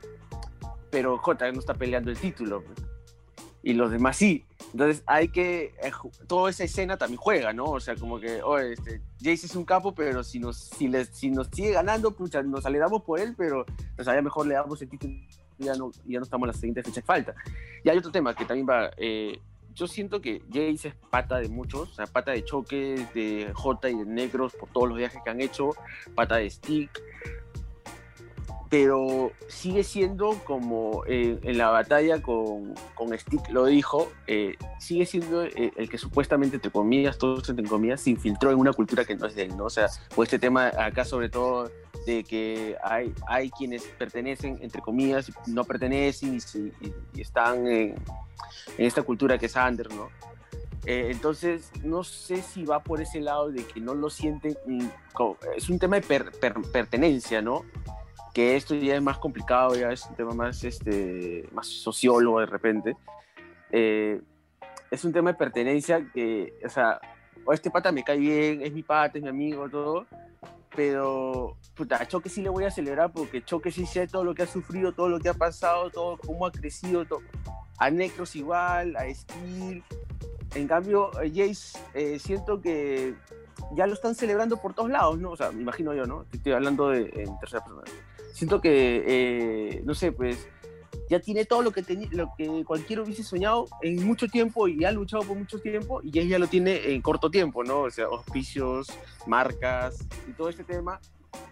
pero 0.91 1.17
J 1.17 1.51
no 1.51 1.59
está 1.59 1.73
peleando 1.73 2.11
el 2.11 2.19
título. 2.19 2.63
Y 3.63 3.73
los 3.73 3.91
demás 3.91 4.17
sí, 4.17 4.45
entonces 4.71 5.03
hay 5.05 5.29
que, 5.29 5.73
eh, 5.81 5.91
toda 6.27 6.49
esa 6.49 6.63
escena 6.63 6.97
también 6.97 7.17
juega, 7.17 7.53
¿no? 7.53 7.65
O 7.65 7.79
sea, 7.79 7.95
como 7.95 8.19
que, 8.19 8.41
oye, 8.41 8.73
este, 8.73 9.01
Jace 9.19 9.47
es 9.47 9.55
un 9.55 9.65
capo, 9.65 9.93
pero 9.93 10.23
si 10.23 10.39
nos, 10.39 10.57
si 10.57 10.87
les, 10.87 11.09
si 11.09 11.29
nos 11.29 11.47
sigue 11.47 11.71
ganando, 11.71 12.11
pucha, 12.11 12.41
nos 12.43 12.65
alegramos 12.65 13.03
por 13.03 13.19
él, 13.19 13.35
pero 13.37 13.65
pues 13.95 14.07
allá 14.07 14.21
mejor 14.21 14.47
le 14.47 14.55
damos 14.55 14.81
el 14.81 14.89
título 14.89 15.13
y 15.57 15.63
ya 15.65 15.75
no, 15.75 15.91
ya 16.05 16.19
no 16.19 16.23
estamos 16.23 16.45
en 16.45 16.47
la 16.47 16.53
siguiente 16.53 16.83
fecha 16.83 17.01
que 17.01 17.07
falta. 17.07 17.35
Y 17.83 17.89
hay 17.89 17.97
otro 17.97 18.11
tema 18.11 18.35
que 18.35 18.45
también 18.45 18.67
va. 18.67 18.91
eh, 18.97 19.39
yo 19.77 19.85
siento 19.85 20.21
que 20.21 20.41
Jace 20.47 20.87
es 20.87 20.95
pata 21.11 21.37
de 21.37 21.49
muchos, 21.49 21.91
o 21.91 21.93
sea, 21.93 22.07
pata 22.07 22.31
de 22.31 22.43
choques, 22.43 23.13
de 23.13 23.51
J 23.53 23.89
y 23.91 23.95
de 23.95 24.05
Negros 24.05 24.53
por 24.55 24.69
todos 24.69 24.89
los 24.89 24.97
viajes 24.97 25.21
que 25.23 25.29
han 25.29 25.39
hecho, 25.39 25.69
pata 26.15 26.37
de 26.37 26.49
Stick. 26.49 26.89
Pero 28.69 29.31
sigue 29.47 29.83
siendo 29.83 30.31
como 30.43 31.03
eh, 31.07 31.39
en 31.43 31.57
la 31.57 31.69
batalla 31.69 32.21
con, 32.21 32.73
con 32.95 33.17
Stick 33.17 33.49
lo 33.49 33.65
dijo, 33.65 34.11
eh, 34.27 34.55
sigue 34.79 35.05
siendo 35.05 35.43
eh, 35.45 35.71
el 35.77 35.89
que 35.89 35.97
supuestamente, 35.97 36.57
entre 36.57 36.71
comillas, 36.71 37.17
todos 37.17 37.47
entre 37.49 37.65
comillas, 37.65 38.01
se 38.01 38.09
infiltró 38.09 38.51
en 38.51 38.57
una 38.59 38.73
cultura 38.73 39.05
que 39.05 39.15
no 39.15 39.25
es 39.25 39.35
de 39.35 39.43
él, 39.43 39.55
¿no? 39.55 39.65
O 39.65 39.69
sea, 39.69 39.87
por 40.13 40.25
este 40.25 40.37
tema 40.37 40.67
acá 40.77 41.05
sobre 41.05 41.29
todo 41.29 41.71
de 42.05 42.23
que 42.25 42.75
hay, 42.83 43.13
hay 43.27 43.49
quienes 43.51 43.83
pertenecen, 43.83 44.57
entre 44.61 44.81
comillas, 44.81 45.31
no 45.47 45.63
pertenecen 45.63 46.35
y, 46.35 46.67
y- 46.85 46.93
y 47.15 47.21
están 47.21 47.67
en, 47.67 47.95
en 48.77 48.85
esta 48.85 49.01
cultura 49.03 49.37
que 49.37 49.45
es 49.45 49.55
under, 49.55 49.93
¿no? 49.93 50.09
Eh, 50.85 51.09
entonces, 51.11 51.71
no 51.83 52.03
sé 52.03 52.41
si 52.41 52.63
va 52.63 52.81
por 52.81 53.01
ese 53.01 53.19
lado 53.19 53.49
de 53.51 53.65
que 53.65 53.79
no 53.81 53.93
lo 53.93 54.09
sienten, 54.09 54.55
mm, 54.65 54.85
es 55.55 55.69
un 55.69 55.79
tema 55.79 55.97
de 55.97 56.01
per- 56.01 56.31
per- 56.31 56.61
pertenencia, 56.71 57.41
¿no? 57.41 57.63
Que 58.37 58.55
esto 58.55 58.75
ya 58.75 58.95
es 58.95 59.01
más 59.01 59.17
complicado, 59.17 59.73
ya 59.73 59.91
es 59.91 60.05
un 60.05 60.15
tema 60.15 60.31
más, 60.31 60.63
este, 60.63 61.49
más 61.53 61.65
sociólogo 61.65 62.39
de 62.39 62.45
repente. 62.45 62.95
Eh, 63.71 64.21
es 64.91 65.03
un 65.03 65.11
tema 65.11 65.31
de 65.31 65.39
pertenencia 65.39 66.07
que, 66.13 66.53
o 66.63 66.69
sea, 66.69 67.01
o 67.43 67.51
este 67.51 67.71
pata 67.71 67.91
me 67.91 68.03
cae 68.03 68.19
bien, 68.19 68.61
es 68.61 68.71
mi 68.71 68.83
pata, 68.83 69.17
es 69.17 69.23
mi 69.23 69.29
amigo, 69.29 69.67
todo, 69.69 70.05
pero 70.75 71.57
puta, 71.73 71.99
a 71.99 72.07
Choque 72.07 72.29
sí 72.29 72.43
le 72.43 72.49
voy 72.49 72.65
a 72.65 72.69
celebrar 72.69 73.11
porque 73.11 73.43
Choque 73.43 73.71
sí 73.71 73.87
sé 73.87 74.05
todo 74.05 74.23
lo 74.23 74.35
que 74.35 74.43
ha 74.43 74.47
sufrido, 74.47 74.91
todo 74.91 75.09
lo 75.09 75.19
que 75.19 75.29
ha 75.29 75.33
pasado, 75.33 75.89
todo 75.89 76.17
cómo 76.17 76.45
ha 76.45 76.51
crecido, 76.51 77.05
todo. 77.05 77.21
a 77.79 77.89
Necros 77.89 78.35
igual, 78.35 78.95
a 78.97 79.11
Skill. 79.11 79.83
En 80.53 80.67
cambio, 80.67 81.09
Jace 81.33 81.79
eh, 81.95 82.19
siento 82.19 82.61
que 82.61 83.15
ya 83.73 83.87
lo 83.87 83.93
están 83.93 84.13
celebrando 84.13 84.57
por 84.57 84.75
todos 84.75 84.91
lados, 84.91 85.17
¿no? 85.17 85.31
O 85.31 85.35
sea, 85.35 85.51
me 85.51 85.63
imagino 85.63 85.95
yo, 85.95 86.05
¿no? 86.05 86.23
Estoy 86.31 86.51
hablando 86.51 86.89
de, 86.89 87.11
en 87.15 87.39
tercera 87.39 87.63
persona. 87.65 87.81
Siento 88.37 88.61
que, 88.61 89.03
eh, 89.07 89.81
no 89.83 89.95
sé, 89.95 90.11
pues 90.11 90.47
ya 91.09 91.19
tiene 91.19 91.45
todo 91.45 91.63
lo 91.63 91.71
que, 91.71 91.81
lo 92.11 92.29
que 92.37 92.63
cualquiera 92.63 93.01
hubiese 93.01 93.23
soñado 93.23 93.65
en 93.81 94.05
mucho 94.05 94.27
tiempo 94.27 94.67
y 94.67 94.85
ha 94.85 94.91
luchado 94.91 95.23
por 95.23 95.35
mucho 95.35 95.57
tiempo 95.57 96.01
y 96.03 96.09
Jace 96.11 96.27
ya 96.27 96.37
lo 96.37 96.45
tiene 96.45 96.93
en 96.93 97.01
corto 97.01 97.31
tiempo, 97.31 97.63
¿no? 97.63 97.79
O 97.81 97.89
sea, 97.89 98.05
auspicios, 98.05 98.89
marcas 99.25 100.05
y 100.29 100.33
todo 100.33 100.49
este 100.49 100.63
tema. 100.63 100.99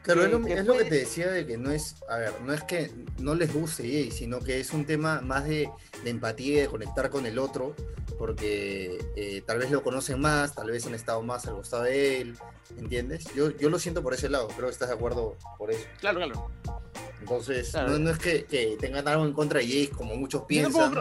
Claro, 0.02 0.22
que- 0.22 0.26
es, 0.28 0.32
lo, 0.32 0.46
que 0.46 0.54
es 0.54 0.66
lo 0.66 0.74
que 0.78 0.86
te 0.86 0.96
decía 0.96 1.32
de 1.32 1.46
que 1.48 1.58
no 1.58 1.72
es, 1.72 1.96
a 2.10 2.18
ver, 2.18 2.34
no 2.42 2.54
es 2.54 2.64
que 2.64 2.92
no 3.18 3.34
les 3.34 3.52
guste 3.54 3.84
Jay, 3.84 4.12
sino 4.12 4.40
que 4.40 4.60
es 4.60 4.72
un 4.72 4.86
tema 4.86 5.22
más 5.22 5.46
de, 5.46 5.70
de 6.04 6.10
empatía 6.10 6.58
y 6.58 6.62
de 6.62 6.68
conectar 6.68 7.10
con 7.10 7.26
el 7.26 7.40
otro, 7.40 7.76
porque 8.20 9.00
eh, 9.16 9.42
tal 9.46 9.58
vez 9.60 9.72
lo 9.72 9.82
conocen 9.84 10.22
más, 10.22 10.54
tal 10.54 10.70
vez 10.70 10.86
han 10.86 10.94
estado 10.94 11.22
más 11.24 11.48
al 11.48 11.56
costado 11.56 11.84
de 11.84 12.22
él, 12.22 12.38
¿entiendes? 12.78 13.26
Yo, 13.36 13.50
yo 13.58 13.70
lo 13.70 13.80
siento 13.80 14.04
por 14.04 14.14
ese 14.14 14.30
lado, 14.30 14.48
creo 14.50 14.68
que 14.68 14.74
estás 14.74 14.90
de 14.90 14.96
acuerdo 14.96 15.36
por 15.58 15.72
eso. 15.72 15.86
Claro, 16.00 16.20
claro. 16.20 16.52
Entonces, 17.22 17.72
Claro. 17.72 17.90
no, 17.92 18.00
no 18.00 18.10
es 18.12 18.20
que, 18.20 18.46
que 18.46 18.78
tengan 18.80 19.08
algo 19.08 19.26
en 19.26 19.34
contra 19.34 19.60
de 19.60 19.68
Jay, 19.68 19.88
como 19.88 20.16
muchos 20.16 20.44
piensan. 20.44 20.94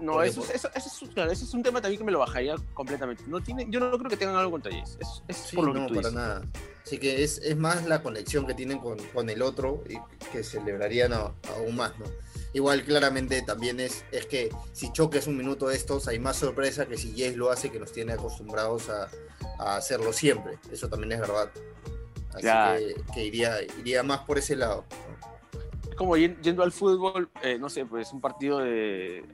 No, 0.00 0.12
porque 0.14 0.28
eso, 0.28 0.44
eso, 0.52 0.68
eso 0.74 1.04
es, 1.04 1.10
claro, 1.10 1.30
ese 1.30 1.44
es 1.44 1.54
un 1.54 1.62
tema 1.62 1.80
también 1.80 1.98
que 1.98 2.04
me 2.04 2.12
lo 2.12 2.18
bajaría 2.18 2.56
completamente. 2.74 3.22
No 3.26 3.40
tiene, 3.40 3.66
yo 3.70 3.78
no 3.80 3.96
creo 3.98 4.10
que 4.10 4.16
tengan 4.16 4.36
algo 4.36 4.50
contra 4.52 4.72
Jace. 4.72 4.98
Es, 5.00 5.22
es 5.28 5.36
Sí, 5.36 5.56
por 5.56 5.66
lo 5.66 5.74
no, 5.74 5.82
que 5.82 5.88
tú 5.88 5.94
para 5.94 6.08
dices. 6.08 6.12
nada. 6.14 6.42
Así 6.84 6.98
que 6.98 7.22
es, 7.22 7.38
es 7.38 7.56
más 7.56 7.86
la 7.86 8.02
conexión 8.02 8.46
que 8.46 8.54
tienen 8.54 8.78
con, 8.78 8.98
con 9.14 9.30
el 9.30 9.42
otro 9.42 9.82
y 9.88 9.96
que 10.32 10.42
celebrarían 10.42 11.12
a- 11.12 11.32
aún 11.56 11.76
más, 11.76 11.96
¿no? 11.98 12.06
Igual 12.52 12.84
claramente 12.84 13.40
también 13.42 13.80
es, 13.80 14.04
es 14.12 14.26
que 14.26 14.50
si 14.72 14.92
Choque 14.92 15.18
es 15.18 15.26
un 15.26 15.36
minuto 15.36 15.68
de 15.68 15.76
estos, 15.76 16.06
hay 16.08 16.18
más 16.18 16.36
sorpresa 16.36 16.86
que 16.86 16.98
si 16.98 17.12
Jace 17.12 17.36
lo 17.36 17.50
hace, 17.50 17.70
que 17.70 17.78
nos 17.78 17.92
tiene 17.92 18.12
acostumbrados 18.12 18.88
a, 18.90 19.08
a 19.58 19.76
hacerlo 19.76 20.12
siempre. 20.12 20.58
Eso 20.70 20.88
también 20.88 21.12
es 21.12 21.20
verdad. 21.20 21.48
Así 22.34 22.44
Ya. 22.44 22.76
que, 22.76 22.96
que 23.14 23.24
iría, 23.24 23.56
iría 23.78 24.02
más 24.02 24.20
por 24.20 24.36
ese 24.38 24.56
lado. 24.56 24.84
Es 24.90 25.31
como 26.02 26.16
yen- 26.16 26.36
yendo 26.42 26.62
al 26.62 26.72
fútbol, 26.72 27.30
eh, 27.42 27.58
no 27.58 27.68
sé, 27.70 27.84
pues 27.86 28.12
un 28.12 28.20
partido 28.20 28.58
de. 28.58 29.24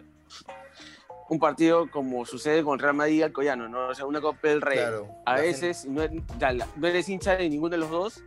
Un 1.30 1.38
partido 1.38 1.90
como 1.90 2.24
sucede 2.24 2.62
con 2.62 2.78
Real 2.78 2.94
Madrid 2.94 3.16
y 3.16 3.22
Alcoyano, 3.22 3.68
¿no? 3.68 3.88
O 3.88 3.94
sea, 3.94 4.06
una 4.06 4.20
Copa 4.20 4.48
del 4.48 4.60
Rey. 4.62 4.78
Claro. 4.78 5.08
A 5.26 5.34
veces 5.36 5.84
no, 5.86 6.02
es- 6.02 6.10
ya, 6.38 6.52
no 6.52 6.86
eres 6.86 7.08
hincha 7.08 7.36
de 7.36 7.48
ninguno 7.50 7.70
de 7.70 7.76
los 7.78 7.90
dos, 7.90 8.22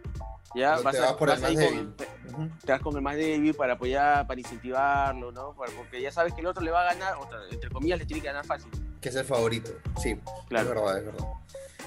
ya 0.56 0.80
vas, 0.82 0.94
te 0.96 1.00
a- 1.00 1.06
vas 1.06 1.14
por 1.14 1.30
el 1.30 1.34
vas 1.34 1.42
más 1.42 1.50
ahí 1.50 1.56
débil. 1.56 1.80
con, 1.80 1.96
te, 1.98 2.06
gente- 2.06 2.32
Ujú. 2.34 2.50
te 2.66 2.72
vas 2.72 2.82
con 2.82 2.96
el 2.96 3.02
más 3.02 3.16
débil 3.16 3.54
para 3.56 3.74
apoyar, 3.74 4.28
para 4.28 4.40
incentivarlo, 4.40 5.32
¿no? 5.32 5.54
Porque 5.56 6.00
ya 6.02 6.12
sabes 6.12 6.34
que 6.34 6.42
el 6.42 6.48
otro 6.48 6.64
le 6.64 6.70
va 6.72 6.82
a 6.82 6.94
ganar, 6.94 7.16
o 7.18 7.28
entre 7.52 7.70
comillas, 7.72 7.98
le 8.00 8.06
tiene 8.06 8.22
que 8.22 8.28
ganar 8.28 8.46
fácil. 8.46 8.70
que 9.02 9.10
es 9.10 9.16
el 9.16 9.26
favorito. 9.26 9.72
Sí, 10.00 10.16
Claro. 10.48 10.70
es 10.70 10.76
verdad, 10.76 10.98
es 11.00 11.06
verdad. 11.06 11.28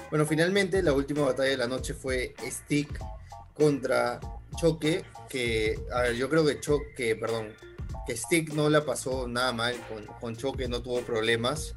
Bueno, 0.09 0.25
finalmente 0.25 0.83
la 0.83 0.91
última 0.91 1.21
batalla 1.21 1.49
de 1.49 1.55
la 1.57 1.67
noche 1.67 1.93
fue 1.93 2.33
Stick 2.41 2.99
contra 3.53 4.19
Choque, 4.55 5.03
que, 5.29 5.79
yo 6.17 6.29
creo 6.29 6.45
que 6.45 6.59
Choque, 6.59 7.15
perdón, 7.15 7.53
que 8.05 8.15
Stick 8.15 8.53
no 8.53 8.69
la 8.69 8.85
pasó 8.85 9.27
nada 9.27 9.51
mal, 9.51 9.75
con, 9.87 10.05
con 10.05 10.35
Choque 10.35 10.67
no 10.67 10.81
tuvo 10.81 11.01
problemas, 11.01 11.75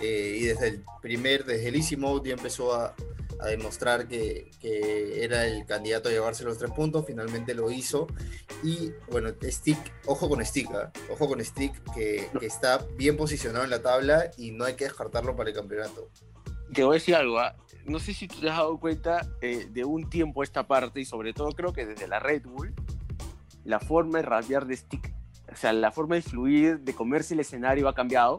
eh, 0.00 0.36
y 0.38 0.44
desde 0.44 0.68
el 0.68 0.84
primer, 1.02 1.44
desde 1.44 1.68
el 1.68 1.76
Easy 1.76 1.96
Mode 1.96 2.28
ya 2.30 2.34
empezó 2.34 2.74
a, 2.74 2.94
a 3.40 3.46
demostrar 3.46 4.06
que, 4.08 4.50
que 4.60 5.24
era 5.24 5.46
el 5.46 5.64
candidato 5.66 6.08
a 6.08 6.12
llevarse 6.12 6.44
los 6.44 6.58
tres 6.58 6.70
puntos, 6.72 7.04
finalmente 7.06 7.54
lo 7.54 7.70
hizo, 7.70 8.06
y 8.62 8.92
bueno, 9.10 9.30
Stick, 9.42 9.78
ojo 10.06 10.28
con 10.28 10.44
Stick, 10.44 10.70
¿ah? 10.72 10.92
ojo 11.10 11.28
con 11.28 11.44
Stick, 11.44 11.72
que, 11.94 12.28
que 12.38 12.46
está 12.46 12.86
bien 12.96 13.16
posicionado 13.16 13.64
en 13.64 13.70
la 13.70 13.82
tabla 13.82 14.30
y 14.36 14.50
no 14.50 14.64
hay 14.64 14.74
que 14.74 14.84
descartarlo 14.84 15.36
para 15.36 15.50
el 15.50 15.56
campeonato. 15.56 16.10
Te 16.72 16.84
voy 16.84 16.92
a 16.92 16.98
decir 16.98 17.14
algo, 17.14 17.38
¿ah? 17.38 17.56
No 17.90 17.98
sé 17.98 18.14
si 18.14 18.26
tú 18.28 18.40
te 18.40 18.48
has 18.50 18.56
dado 18.56 18.78
cuenta 18.78 19.26
eh, 19.42 19.66
de 19.70 19.84
un 19.84 20.08
tiempo 20.08 20.40
a 20.40 20.44
esta 20.44 20.66
parte 20.66 21.00
y 21.00 21.04
sobre 21.04 21.32
todo 21.32 21.50
creo 21.52 21.72
que 21.72 21.84
desde 21.86 22.06
la 22.08 22.18
Red 22.18 22.42
Bull, 22.44 22.72
la 23.64 23.78
forma 23.80 24.18
de 24.18 24.22
rapear 24.24 24.66
de 24.66 24.76
Stick, 24.76 25.12
o 25.52 25.56
sea, 25.56 25.72
la 25.72 25.90
forma 25.90 26.14
de 26.14 26.22
fluir, 26.22 26.80
de 26.80 26.94
comerse 26.94 27.34
el 27.34 27.40
escenario 27.40 27.88
ha 27.88 27.94
cambiado. 27.94 28.36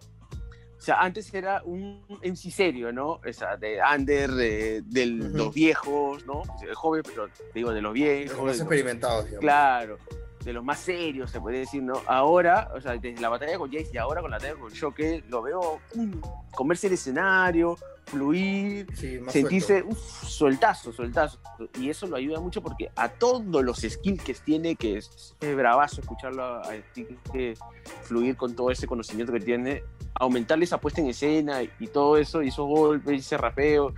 O 0.77 0.83
sea, 0.83 0.99
antes 0.99 1.31
era 1.33 1.61
un 1.63 2.03
MC 2.23 2.49
serio, 2.49 2.91
¿no? 2.91 3.19
O 3.23 3.33
sea, 3.33 3.55
de 3.55 3.77
under, 3.95 4.31
de, 4.31 4.81
de 4.83 5.13
Ujú. 5.27 5.37
los 5.37 5.53
viejos, 5.53 6.25
¿no? 6.25 6.41
Joven, 6.73 7.03
pero 7.05 7.27
digo, 7.53 7.71
de 7.71 7.81
los 7.81 7.89
Los 7.89 7.93
viejos. 7.93 8.31
más 8.37 8.39
de 8.39 8.45
los- 8.47 8.59
experimentados, 8.61 9.25
digamos. 9.25 9.41
Claro, 9.41 9.97
de 10.43 10.53
los 10.53 10.63
más 10.63 10.79
serios, 10.79 11.29
se 11.29 11.39
puede 11.39 11.59
decir, 11.59 11.83
¿no? 11.83 12.01
Ahora, 12.07 12.71
o 12.73 12.81
sea, 12.81 12.93
desde 12.97 13.21
la 13.21 13.29
batalla 13.29 13.59
con 13.59 13.71
Jace 13.71 13.91
y 13.93 13.97
ahora 13.97 14.21
con 14.21 14.31
la 14.31 14.37
batalla 14.37 14.55
con 14.59 14.71
Shoke, 14.71 15.23
lo 15.29 15.43
veo 15.43 15.79
mm, 15.93 16.13
comerse 16.55 16.87
el 16.87 16.93
escenario, 16.93 17.77
fluir, 18.11 18.87
Sí, 18.93 19.19
sentirse 19.29 19.83
uf, 19.83 19.97
sueltazo, 20.23 20.91
sueltazo. 20.91 21.39
Y 21.79 21.89
eso 21.89 22.07
lo 22.07 22.17
ayuda 22.17 22.39
mucho 22.39 22.61
porque 22.61 22.91
a 22.95 23.09
todos 23.09 23.63
los 23.63 23.79
skills 23.79 24.23
que 24.23 24.33
tiene, 24.33 24.75
que 24.75 24.97
es, 24.97 25.35
es 25.39 25.55
bravazo 25.55 26.01
escucharlo 26.01 26.43
a, 26.43 26.63
que 26.93 27.55
fluir 28.03 28.35
con 28.35 28.55
todo 28.55 28.69
ese 28.69 28.87
conocimiento 28.87 29.33
que 29.33 29.39
tiene, 29.39 29.83
aumentarle 30.13 30.65
esa 30.65 30.79
puesta 30.79 31.01
en 31.01 31.07
escena 31.07 31.63
y 31.63 31.87
todo 31.87 32.17
eso, 32.17 32.43
y 32.43 32.49
esos 32.49 32.67
golpes, 32.67 33.13
y 33.13 33.19
ese 33.19 33.37
rapeo, 33.37 33.93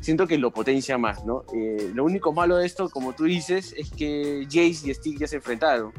siento 0.00 0.26
que 0.26 0.38
lo 0.38 0.50
potencia 0.50 0.98
más, 0.98 1.24
¿no? 1.24 1.44
Eh, 1.54 1.90
lo 1.94 2.04
único 2.04 2.32
malo 2.32 2.56
de 2.56 2.66
esto, 2.66 2.88
como 2.90 3.14
tú 3.14 3.24
dices, 3.24 3.74
es 3.76 3.90
que 3.90 4.44
Jace 4.46 4.90
y 4.90 4.94
Stick 4.94 5.18
ya 5.18 5.26
se 5.26 5.36
enfrentaron. 5.36 5.92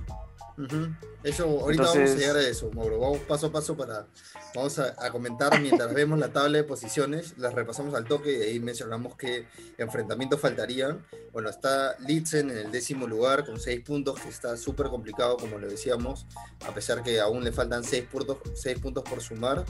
Eso, 1.23 1.45
ahorita 1.45 1.83
vamos 1.83 2.11
a 2.11 2.15
llegar 2.15 2.37
a 2.37 2.47
eso, 2.47 2.71
Mauro. 2.71 2.99
Vamos 2.99 3.19
paso 3.19 3.47
a 3.47 3.51
paso 3.51 3.77
para. 3.77 4.07
Vamos 4.55 4.79
a, 4.79 4.95
a 4.97 5.11
comentar 5.11 5.61
mientras 5.61 5.93
vemos 5.93 6.17
la 6.17 6.33
tabla 6.33 6.57
de 6.57 6.63
posiciones. 6.63 7.37
Las 7.37 7.53
repasamos 7.53 7.93
al 7.93 8.05
toque 8.05 8.37
y 8.37 8.41
ahí 8.41 8.59
mencionamos 8.59 9.15
qué 9.15 9.47
enfrentamientos 9.77 10.39
faltarían. 10.39 11.05
Bueno, 11.31 11.49
está 11.49 11.95
Litzen 11.99 12.49
en 12.49 12.57
el 12.57 12.71
décimo 12.71 13.05
lugar 13.05 13.45
con 13.45 13.59
seis 13.59 13.81
puntos, 13.81 14.19
que 14.19 14.29
está 14.29 14.57
súper 14.57 14.87
complicado, 14.87 15.37
como 15.37 15.59
lo 15.59 15.67
decíamos, 15.67 16.25
a 16.67 16.73
pesar 16.73 17.03
que 17.03 17.19
aún 17.19 17.43
le 17.43 17.51
faltan 17.51 17.83
seis 17.83 18.05
puntos, 18.05 18.37
seis 18.55 18.79
puntos 18.79 19.03
por 19.03 19.21
sumar. 19.21 19.63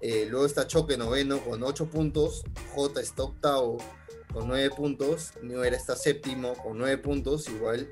Eh, 0.00 0.26
luego 0.30 0.46
está 0.46 0.66
Choque 0.66 0.96
noveno 0.96 1.44
con 1.44 1.62
ocho 1.62 1.90
puntos. 1.90 2.44
J 2.74 3.00
está 3.02 3.24
octavo 3.24 3.76
con 4.32 4.48
nueve 4.48 4.70
puntos. 4.74 5.32
New 5.42 5.62
Era 5.62 5.76
está 5.76 5.96
séptimo 5.96 6.54
con 6.54 6.78
nueve 6.78 6.96
puntos, 6.96 7.46
igual. 7.50 7.90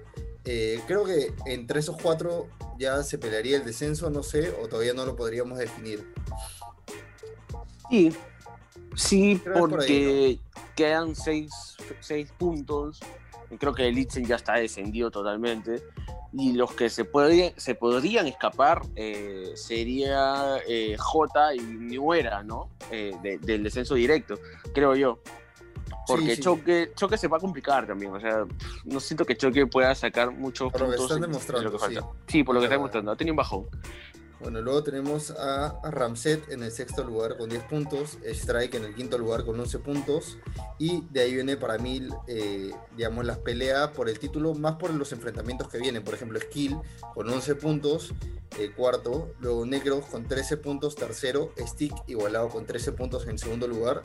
Eh, 0.51 0.81
creo 0.87 1.05
que 1.05 1.35
entre 1.45 1.81
esos 1.81 1.99
cuatro 2.01 2.49
ya 2.79 3.03
se 3.03 3.19
pelearía 3.19 3.59
el 3.59 3.67
descenso, 3.67 4.09
no 4.09 4.23
sé, 4.23 4.49
o 4.63 4.67
todavía 4.67 4.95
no 4.95 5.05
lo 5.05 5.15
podríamos 5.15 5.59
definir. 5.59 6.11
Sí, 7.91 8.13
sí, 8.97 9.41
Creo 9.45 9.59
porque 9.59 10.39
quedan 10.75 11.15
seis, 11.15 11.77
seis 12.01 12.33
puntos. 12.39 12.99
Y 13.51 13.59
creo 13.59 13.75
que 13.75 13.89
el 13.89 13.95
Litzen 13.95 14.25
ya 14.25 14.37
está 14.37 14.55
descendido 14.55 15.11
totalmente. 15.11 15.83
Y 16.33 16.53
los 16.53 16.73
que 16.73 16.89
se, 16.89 17.05
podrían 17.05 17.53
se 17.59 17.75
podrían 17.75 18.27
escapar 18.27 18.83
eh, 18.97 19.53
sería 19.55 20.57
eh, 20.67 20.97
J 20.99 21.55
y 21.57 21.61
Nuera, 21.61 22.43
¿no? 22.43 22.71
Eh, 22.91 23.15
de- 23.23 23.39
del 23.39 23.63
descenso 23.65 23.95
directo, 23.97 24.39
creo 24.73 24.95
yo. 24.97 25.21
Porque 26.09 26.37
sí. 26.37 26.43
Choque, 26.43 26.93
Choque 26.97 27.17
se 27.19 27.29
va 27.29 27.37
a 27.37 27.41
complicar 27.41 27.87
también. 27.87 28.13
O 28.13 28.21
sea, 28.21 28.45
no 28.85 28.99
siento 29.01 29.25
que 29.25 29.37
Choque 29.37 29.67
pueda 29.67 29.95
sacar 29.95 30.31
muchos 30.33 30.73
Por 30.73 30.81
lo 30.83 30.91
que 30.91 30.97
puntos. 30.97 31.17
están 31.17 31.31
demostrando, 31.31 31.65
lo 31.65 31.73
que 31.73 31.79
falta. 31.79 32.01
sí. 32.01 32.07
Sí, 32.27 32.43
por 32.45 32.55
lo 32.55 32.61
que 32.61 32.65
Es 32.67 32.69
está 32.71 32.77
demostrando. 32.77 33.11
Ha 33.13 33.17
tenido 33.17 33.33
un 33.35 33.37
bajón. 33.37 33.67
Bueno, 34.41 34.63
luego 34.63 34.85
tenemos 34.85 35.33
a 35.33 35.81
Ramset 35.91 36.49
en 36.51 36.63
el 36.63 36.71
sexto 36.71 37.03
lugar 37.03 37.37
con 37.37 37.49
10 37.49 37.65
puntos, 37.65 38.19
Strike 38.25 38.75
en 38.75 38.85
el 38.85 38.95
quinto 38.95 39.19
lugar 39.19 39.45
con 39.45 39.59
11 39.59 39.81
puntos, 39.81 40.39
y 40.79 41.03
de 41.11 41.23
ahí 41.23 41.35
viene 41.35 41.57
para 41.57 41.77
mí, 41.79 42.07
eh, 42.29 42.71
digamos, 42.97 43.25
las 43.25 43.39
peleas 43.39 43.89
por 43.89 44.09
el 44.09 44.19
título, 44.21 44.55
más 44.55 44.77
por 44.77 44.95
los 44.95 45.11
enfrentamientos 45.11 45.69
que 45.69 45.79
vienen. 45.79 46.05
Por 46.05 46.15
ejemplo, 46.15 46.39
Skill 46.39 46.79
con 47.15 47.29
11 47.29 47.57
puntos, 47.57 48.15
eh, 48.59 48.71
cuarto, 48.77 49.35
luego 49.41 49.67
Negros 49.67 50.07
con 50.07 50.27
13 50.29 50.57
puntos, 50.57 50.95
tercero, 50.95 51.53
Stick 51.59 51.95
igualado 52.07 52.49
con 52.49 52.65
13 52.65 52.93
puntos 52.93 53.27
en 53.27 53.39
segundo 53.39 53.67
lugar, 53.67 54.03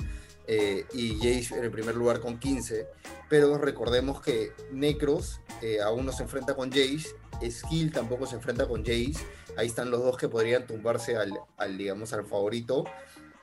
eh, 0.47 0.85
y 0.93 1.15
Jace 1.17 1.55
en 1.57 1.63
el 1.63 1.71
primer 1.71 1.95
lugar 1.95 2.19
con 2.19 2.39
15. 2.39 2.87
Pero 3.29 3.57
recordemos 3.57 4.21
que 4.21 4.51
Necros 4.71 5.39
eh, 5.61 5.79
aún 5.81 6.05
no 6.05 6.11
se 6.11 6.23
enfrenta 6.23 6.55
con 6.55 6.69
Jace, 6.69 7.15
Skill 7.49 7.91
tampoco 7.91 8.25
se 8.25 8.35
enfrenta 8.35 8.67
con 8.67 8.81
Jace. 8.83 9.25
Ahí 9.57 9.67
están 9.67 9.91
los 9.91 10.03
dos 10.03 10.17
que 10.17 10.27
podrían 10.27 10.65
tumbarse 10.65 11.15
al, 11.17 11.39
al, 11.57 11.77
digamos, 11.77 12.13
al 12.13 12.25
favorito. 12.25 12.85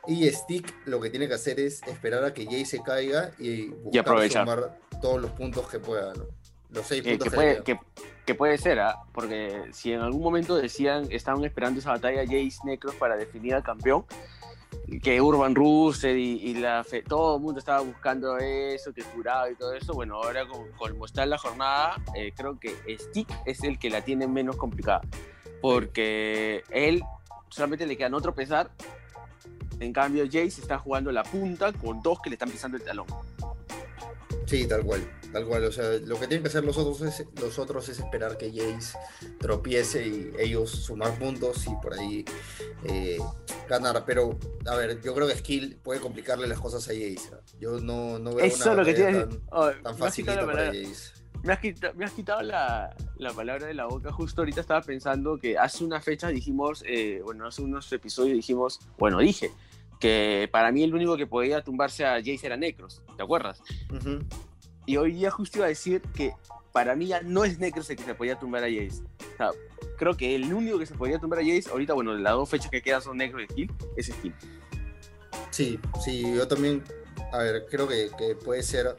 Y 0.07 0.29
Stick 0.31 0.75
lo 0.87 1.01
que 1.01 1.11
tiene 1.11 1.29
que 1.29 1.35
hacer 1.35 1.61
es 1.61 1.83
esperar 1.83 2.25
a 2.25 2.33
que 2.33 2.45
Jace 2.45 2.65
se 2.65 2.83
caiga 2.83 3.33
y 3.39 3.67
buscar 3.67 4.01
aprovechar. 4.01 4.47
sumar 4.47 4.79
todos 5.01 5.21
los 5.21 5.31
puntos 5.33 5.69
que 5.69 5.79
pueda, 5.79 6.15
¿no? 6.15 6.27
Los 6.71 6.87
seis 6.87 7.03
que, 7.03 7.11
puntos 7.11 7.25
que 7.25 7.31
que, 7.31 7.37
puede, 7.37 7.63
que, 7.63 7.79
que 8.27 8.35
puede 8.35 8.59
ser, 8.59 8.81
¿ah? 8.81 8.97
porque 9.13 9.65
si 9.73 9.93
en 9.93 10.01
algún 10.01 10.23
momento 10.23 10.57
decían, 10.57 11.07
estaban 11.11 11.45
esperando 11.45 11.81
esa 11.81 11.91
batalla 11.91 12.23
Jace 12.25 12.59
Necros 12.65 12.95
para 12.95 13.17
definir 13.17 13.55
al 13.55 13.63
campeón, 13.63 14.05
que 15.03 15.21
Urban 15.21 15.55
Rooster 15.55 16.17
y, 16.17 16.55
la 16.55 16.85
fe- 16.85 17.03
todo 17.03 17.37
el 17.37 17.43
mundo 17.43 17.59
estaba 17.59 17.81
buscando 17.81 18.39
eso, 18.39 18.93
que 18.93 19.03
jurado 19.03 19.51
y 19.51 19.55
todo 19.55 19.73
eso, 19.75 19.95
bueno, 19.95 20.17
ahora 20.17 20.47
con, 20.47 20.71
con 20.73 20.99
mostrar 20.99 21.29
la 21.29 21.39
jornada, 21.39 21.97
eh, 22.15 22.33
creo 22.37 22.59
que 22.59 22.75
Stick 22.99 23.29
es 23.47 23.63
el 23.63 23.79
que 23.79 23.89
la 23.91 24.03
tiene 24.03 24.27
menos 24.27 24.57
complicada, 24.57 25.01
porque 25.61 26.65
él 26.71 27.03
solamente 27.49 27.87
le 27.87 27.97
quedan 27.97 28.15
otro 28.15 28.35
pesar, 28.35 28.71
en 29.79 29.93
cambio 29.93 30.25
Jace 30.27 30.61
está 30.61 30.79
jugando 30.79 31.11
la 31.13 31.23
punta 31.23 31.73
con 31.73 32.03
dos 32.03 32.21
que 32.21 32.31
le 32.31 32.35
están 32.35 32.51
pisando 32.51 32.77
el 32.77 32.83
talón. 32.83 33.07
Sí, 34.51 34.67
tal 34.67 34.83
cual, 34.85 35.01
tal 35.33 35.47
cual. 35.47 35.63
O 35.63 35.71
sea, 35.71 35.85
lo 36.05 36.19
que 36.19 36.27
tienen 36.27 36.43
que 36.43 36.49
hacer 36.49 36.65
los 36.65 36.77
otros 36.77 37.01
es, 37.03 37.25
los 37.41 37.57
otros 37.61 37.89
es 37.89 38.01
esperar 38.01 38.37
que 38.37 38.51
Jace 38.51 38.99
tropiece 39.39 40.05
y 40.05 40.33
ellos 40.41 40.71
sumar 40.71 41.17
puntos 41.21 41.65
y 41.69 41.71
por 41.81 41.95
ahí 41.95 42.25
eh, 42.85 43.19
ganar. 43.69 44.05
Pero, 44.05 44.37
a 44.67 44.75
ver, 44.75 45.01
yo 45.03 45.15
creo 45.15 45.29
que 45.29 45.37
Skill 45.37 45.79
puede 45.85 46.01
complicarle 46.01 46.49
las 46.49 46.59
cosas 46.59 46.83
a 46.89 46.93
Jace. 46.93 47.31
¿ah? 47.33 47.39
Yo 47.61 47.79
no, 47.79 48.19
no 48.19 48.35
veo 48.35 48.45
Eso 48.45 48.57
es 48.57 48.67
una 48.67 48.75
lo 48.75 48.85
que 48.85 48.93
batalla 48.93 49.09
tiene. 49.11 49.27
tan, 49.27 49.43
oh, 49.53 49.71
tan 49.71 49.99
la 50.01 50.01
para 50.01 50.47
palabra- 50.47 50.67
Jace. 50.67 51.21
Me 51.45 51.53
has 51.55 51.61
quitado, 51.61 51.95
me 51.95 52.05
has 52.05 52.13
quitado 52.13 52.43
la, 52.43 52.95
la 53.17 53.33
palabra 53.33 53.67
de 53.69 53.75
la 53.75 53.87
boca. 53.87 54.13
Justo 54.13 54.41
ahorita 54.43 54.61
estaba 54.61 54.83
pensando 54.83 55.39
que 55.39 55.57
hace 55.57 55.85
una 55.85 56.01
fecha 56.01 56.27
dijimos, 56.29 56.83
eh, 56.87 57.21
bueno, 57.25 57.47
hace 57.47 57.63
unos 57.63 57.91
episodios 57.93 58.35
dijimos, 58.35 58.81
bueno, 58.99 59.21
dije 59.21 59.51
que 60.01 60.49
para 60.51 60.73
mí 60.73 60.83
el 60.83 60.95
único 60.95 61.17
que 61.17 61.27
podía 61.27 61.63
tumbarse 61.63 62.05
a 62.05 62.15
Jace 62.15 62.41
era 62.43 62.57
Necros, 62.57 63.03
¿te 63.17 63.23
acuerdas? 63.23 63.63
Y 64.87 64.97
hoy 64.97 65.13
día 65.13 65.31
justo 65.31 65.59
iba 65.59 65.67
a 65.67 65.69
decir 65.69 66.01
que 66.15 66.33
para 66.73 66.97
mí 66.97 67.07
ya 67.07 67.21
no 67.21 67.45
es 67.45 67.59
Necros 67.59 67.89
el 67.91 67.97
que 67.97 68.05
se 68.05 68.15
podía 68.15 68.39
tumbar 68.39 68.65
a 68.65 68.67
Jace. 68.67 69.03
O 69.35 69.37
sea, 69.37 69.51
creo 69.99 70.17
que 70.17 70.35
el 70.35 70.53
único 70.53 70.79
que 70.79 70.87
se 70.87 70.95
podía 70.95 71.19
tumbar 71.19 71.41
a 71.41 71.43
Jace, 71.43 71.71
ahorita, 71.71 71.93
bueno, 71.93 72.15
las 72.15 72.33
dos 72.33 72.49
fechas 72.49 72.71
que 72.71 72.81
quedan 72.81 73.03
son 73.03 73.19
Necros 73.19 73.43
y 73.43 73.47
Skill, 73.53 73.73
es 73.97 74.07
Skill. 74.07 74.35
Sí, 75.51 75.79
sí, 76.03 76.23
yo 76.35 76.49
también, 76.49 76.83
a 77.33 77.39
ver, 77.39 77.67
creo 77.69 77.87
que, 77.87 78.11
que 78.17 78.35
puede 78.37 78.63
ser, 78.63 78.97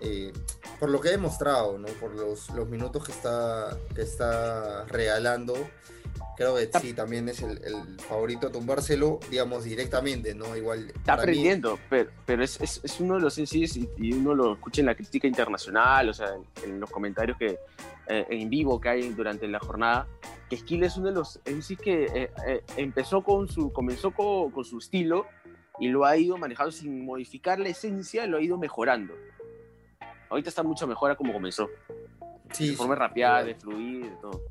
eh, 0.00 0.32
por 0.80 0.90
lo 0.90 1.00
que 1.00 1.08
he 1.08 1.12
demostrado, 1.12 1.78
¿no? 1.78 1.86
por 2.00 2.14
los, 2.16 2.50
los 2.50 2.68
minutos 2.68 3.04
que 3.04 3.12
está, 3.12 3.78
que 3.94 4.02
está 4.02 4.84
regalando, 4.86 5.54
Creo 6.36 6.56
que 6.56 6.70
sí, 6.80 6.94
también 6.94 7.28
es 7.28 7.42
el, 7.42 7.62
el 7.62 8.00
favorito 8.00 8.46
a 8.46 8.52
tumbárselo, 8.52 9.20
digamos, 9.30 9.64
directamente, 9.64 10.34
¿no? 10.34 10.56
Igual. 10.56 10.86
Está 10.88 11.16
para 11.16 11.16
mí- 11.16 11.22
aprendiendo, 11.22 11.78
pero, 11.90 12.10
pero 12.24 12.42
es, 12.42 12.60
es, 12.60 12.80
es 12.82 13.00
uno 13.00 13.14
de 13.16 13.20
los 13.20 13.34
sencillos 13.34 13.76
y, 13.76 13.88
y 13.98 14.12
uno 14.14 14.34
lo 14.34 14.54
escucha 14.54 14.80
en 14.80 14.86
la 14.86 14.94
crítica 14.94 15.26
internacional, 15.28 16.08
o 16.08 16.14
sea, 16.14 16.28
en, 16.34 16.70
en 16.70 16.80
los 16.80 16.90
comentarios 16.90 17.36
que 17.36 17.58
eh, 18.08 18.26
en 18.30 18.48
vivo 18.48 18.80
que 18.80 18.88
hay 18.88 19.08
durante 19.10 19.46
la 19.46 19.60
jornada, 19.60 20.08
que 20.48 20.56
Skill 20.56 20.84
es 20.84 20.96
uno 20.96 21.08
de 21.08 21.14
los 21.14 21.38
MCs 21.46 21.78
que 21.78 22.04
eh, 22.04 22.30
eh, 22.46 22.62
empezó 22.76 23.22
con 23.22 23.46
su, 23.48 23.72
comenzó 23.72 24.10
con, 24.12 24.50
con 24.50 24.64
su 24.64 24.78
estilo 24.78 25.26
y 25.78 25.88
lo 25.88 26.04
ha 26.06 26.16
ido 26.16 26.36
manejando 26.38 26.72
sin 26.72 27.04
modificar 27.04 27.58
la 27.60 27.68
esencia, 27.68 28.26
lo 28.26 28.38
ha 28.38 28.40
ido 28.42 28.56
mejorando. 28.58 29.14
Ahorita 30.30 30.48
está 30.48 30.62
mucho 30.62 30.86
mejor 30.86 31.10
a 31.10 31.16
como 31.16 31.32
comenzó. 31.32 31.68
sí, 32.52 32.70
de 32.70 32.76
forma 32.76 32.94
rapeada, 32.94 33.40
igual. 33.42 33.54
de 33.54 33.60
fluir, 33.60 34.04
de 34.10 34.16
todo. 34.16 34.42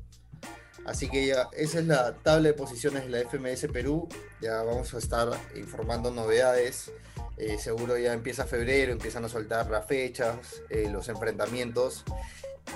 Así 0.84 1.08
que 1.08 1.26
ya, 1.26 1.48
esa 1.52 1.78
es 1.78 1.86
la 1.86 2.12
tabla 2.14 2.48
de 2.48 2.54
posiciones 2.54 3.04
de 3.04 3.10
la 3.10 3.20
FMS 3.28 3.68
Perú. 3.72 4.08
Ya 4.40 4.62
vamos 4.62 4.92
a 4.94 4.98
estar 4.98 5.28
informando 5.54 6.10
novedades. 6.10 6.92
Eh, 7.36 7.56
seguro 7.58 7.96
ya 7.96 8.12
empieza 8.12 8.46
febrero, 8.46 8.92
empiezan 8.92 9.24
a 9.24 9.28
soltar 9.28 9.70
las 9.70 9.86
fechas, 9.86 10.62
eh, 10.70 10.88
los 10.90 11.08
enfrentamientos. 11.08 12.04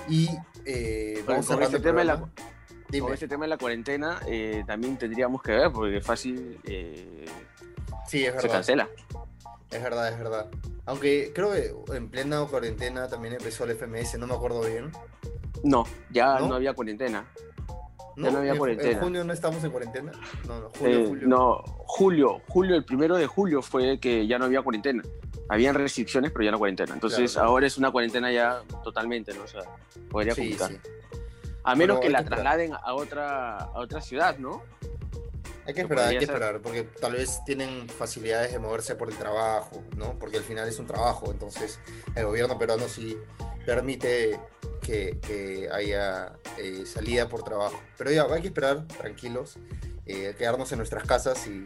Y 0.09 0.29
eh, 0.65 1.23
vamos 1.27 1.45
cerrando 1.45 1.77
este 1.77 1.79
tema 1.79 1.99
de 1.99 2.05
la, 2.05 2.19
con 3.01 3.13
este 3.13 3.27
tema 3.27 3.45
de 3.45 3.49
la 3.49 3.57
cuarentena 3.57 4.19
eh, 4.27 4.63
también 4.65 4.97
tendríamos 4.97 5.41
que 5.41 5.51
ver, 5.51 5.71
porque 5.71 6.01
fácil 6.01 6.59
Sí, 8.07 8.23
es 8.25 8.31
se 8.31 8.31
verdad. 8.31 8.51
cancela. 8.51 8.89
Es 9.69 9.83
verdad, 9.83 10.09
es 10.11 10.17
verdad. 10.17 10.47
Aunque 10.85 11.31
creo 11.35 11.51
que 11.51 11.73
en 11.95 12.09
plena 12.09 12.45
cuarentena 12.45 13.09
también 13.09 13.33
empezó 13.33 13.65
el 13.65 13.71
FMS, 13.71 14.17
no 14.17 14.27
me 14.27 14.33
acuerdo 14.33 14.61
bien. 14.61 14.91
No, 15.63 15.83
ya 16.09 16.39
¿No? 16.39 16.47
no, 16.47 16.55
había 16.55 16.73
cuarentena. 16.73 17.27
¿No? 18.17 18.31
no 18.31 18.37
había 18.39 18.51
¿En- 18.53 18.57
cuarentena. 18.57 18.91
¿En 18.91 18.99
junio 18.99 19.23
no 19.23 19.31
estamos 19.33 19.63
en 19.63 19.71
cuarentena? 19.71 20.11
No, 20.47 20.59
no, 20.59 20.69
julio, 20.71 20.99
Eh, 20.99 21.05
julio. 21.07 21.27
No, 21.27 21.63
julio, 21.85 22.41
julio, 22.47 22.75
el 22.75 22.83
primero 22.83 23.15
de 23.15 23.27
julio 23.27 23.61
fue 23.61 23.99
que 23.99 24.25
ya 24.27 24.37
no 24.39 24.45
había 24.45 24.61
cuarentena. 24.61 25.03
Habían 25.49 25.75
restricciones, 25.75 26.31
pero 26.31 26.43
ya 26.43 26.51
no 26.51 26.57
cuarentena. 26.57 26.93
Entonces 26.93 27.33
Claro. 27.33 27.47
ahora 27.49 27.67
es 27.67 27.77
una 27.77 27.91
cuarentena 27.91 28.31
ya 28.31 28.61
totalmente, 28.83 29.33
¿no? 29.33 29.43
O 29.43 29.47
sea, 29.47 29.61
podría 30.09 30.33
Sí, 30.33 30.41
complicar. 30.41 30.71
sí. 30.71 30.77
A 31.63 31.75
menos 31.75 31.99
que 31.99 32.09
la 32.09 32.19
que 32.23 32.29
trasladen 32.29 32.73
a 32.73 32.93
otra, 32.95 33.57
a 33.57 33.79
otra 33.79 34.01
ciudad, 34.01 34.37
¿no? 34.37 34.61
Hay 35.65 35.73
que 35.73 35.81
esperar, 35.81 36.07
hay 36.07 36.17
que 36.17 36.25
ser. 36.25 36.35
esperar, 36.35 36.61
porque 36.61 36.83
tal 36.83 37.11
vez 37.13 37.41
tienen 37.45 37.89
facilidades 37.89 38.53
de 38.53 38.59
moverse 38.59 38.95
por 38.95 39.09
el 39.09 39.17
trabajo, 39.17 39.83
¿no? 39.97 40.13
Porque 40.17 40.37
al 40.37 40.43
final 40.43 40.67
es 40.67 40.79
un 40.79 40.87
trabajo, 40.87 41.29
entonces 41.29 41.79
el 42.15 42.25
gobierno 42.25 42.57
peruano 42.57 42.87
sí 42.87 43.17
permite 43.65 44.39
que, 44.87 45.19
que 45.19 45.69
haya 45.69 46.31
eh, 46.57 46.85
salida 46.85 47.27
por 47.27 47.43
trabajo. 47.43 47.77
Pero 47.97 48.11
ya, 48.11 48.23
hay 48.23 48.41
que 48.41 48.47
esperar, 48.47 48.87
tranquilos, 48.87 49.59
eh, 50.05 50.33
quedarnos 50.37 50.71
en 50.71 50.77
nuestras 50.77 51.03
casas 51.03 51.45
y 51.47 51.65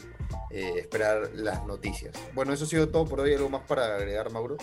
eh, 0.49 0.79
esperar 0.79 1.29
las 1.35 1.63
noticias. 1.67 2.15
Bueno, 2.33 2.51
eso 2.51 2.63
ha 2.63 2.67
sido 2.67 2.89
todo 2.89 3.05
por 3.05 3.19
hoy. 3.19 3.33
¿Algo 3.35 3.49
más 3.49 3.61
para 3.67 3.95
agregar, 3.95 4.31
Mauro? 4.31 4.57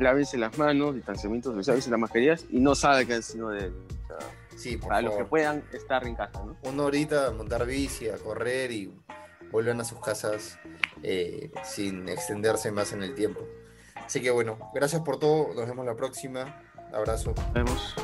Lávense 0.00 0.38
las 0.38 0.56
manos, 0.56 0.94
distanciamiento 0.94 1.52
social, 1.52 1.76
las 1.76 2.00
mascarillas 2.00 2.46
y 2.48 2.60
no 2.60 2.74
salgan 2.74 3.22
sino 3.22 3.50
de... 3.50 3.68
o 3.68 4.06
sea, 4.06 4.18
Sí, 4.56 4.76
por 4.78 4.88
para 4.88 5.02
los 5.02 5.10
que 5.12 5.16
favor. 5.18 5.28
puedan 5.30 5.64
estar 5.72 6.06
en 6.06 6.14
casa, 6.14 6.42
¿no? 6.44 6.56
Una 6.62 6.84
horita 6.84 7.26
a 7.26 7.30
montar 7.30 7.66
bici, 7.66 8.08
a 8.08 8.16
correr 8.16 8.70
y 8.72 8.92
vuelvan 9.50 9.80
a 9.80 9.84
sus 9.84 10.00
casas 10.00 10.58
eh, 11.02 11.50
sin 11.62 12.08
extenderse 12.08 12.70
más 12.70 12.92
en 12.92 13.02
el 13.02 13.14
tiempo. 13.14 13.40
Así 13.96 14.20
que 14.20 14.30
bueno, 14.30 14.58
gracias 14.74 15.02
por 15.02 15.18
todo. 15.18 15.54
Nos 15.54 15.66
vemos 15.66 15.84
la 15.86 15.94
próxima. 15.94 16.62
Abrazo. 16.92 17.34
Nos 17.34 17.52
vemos. 17.52 17.94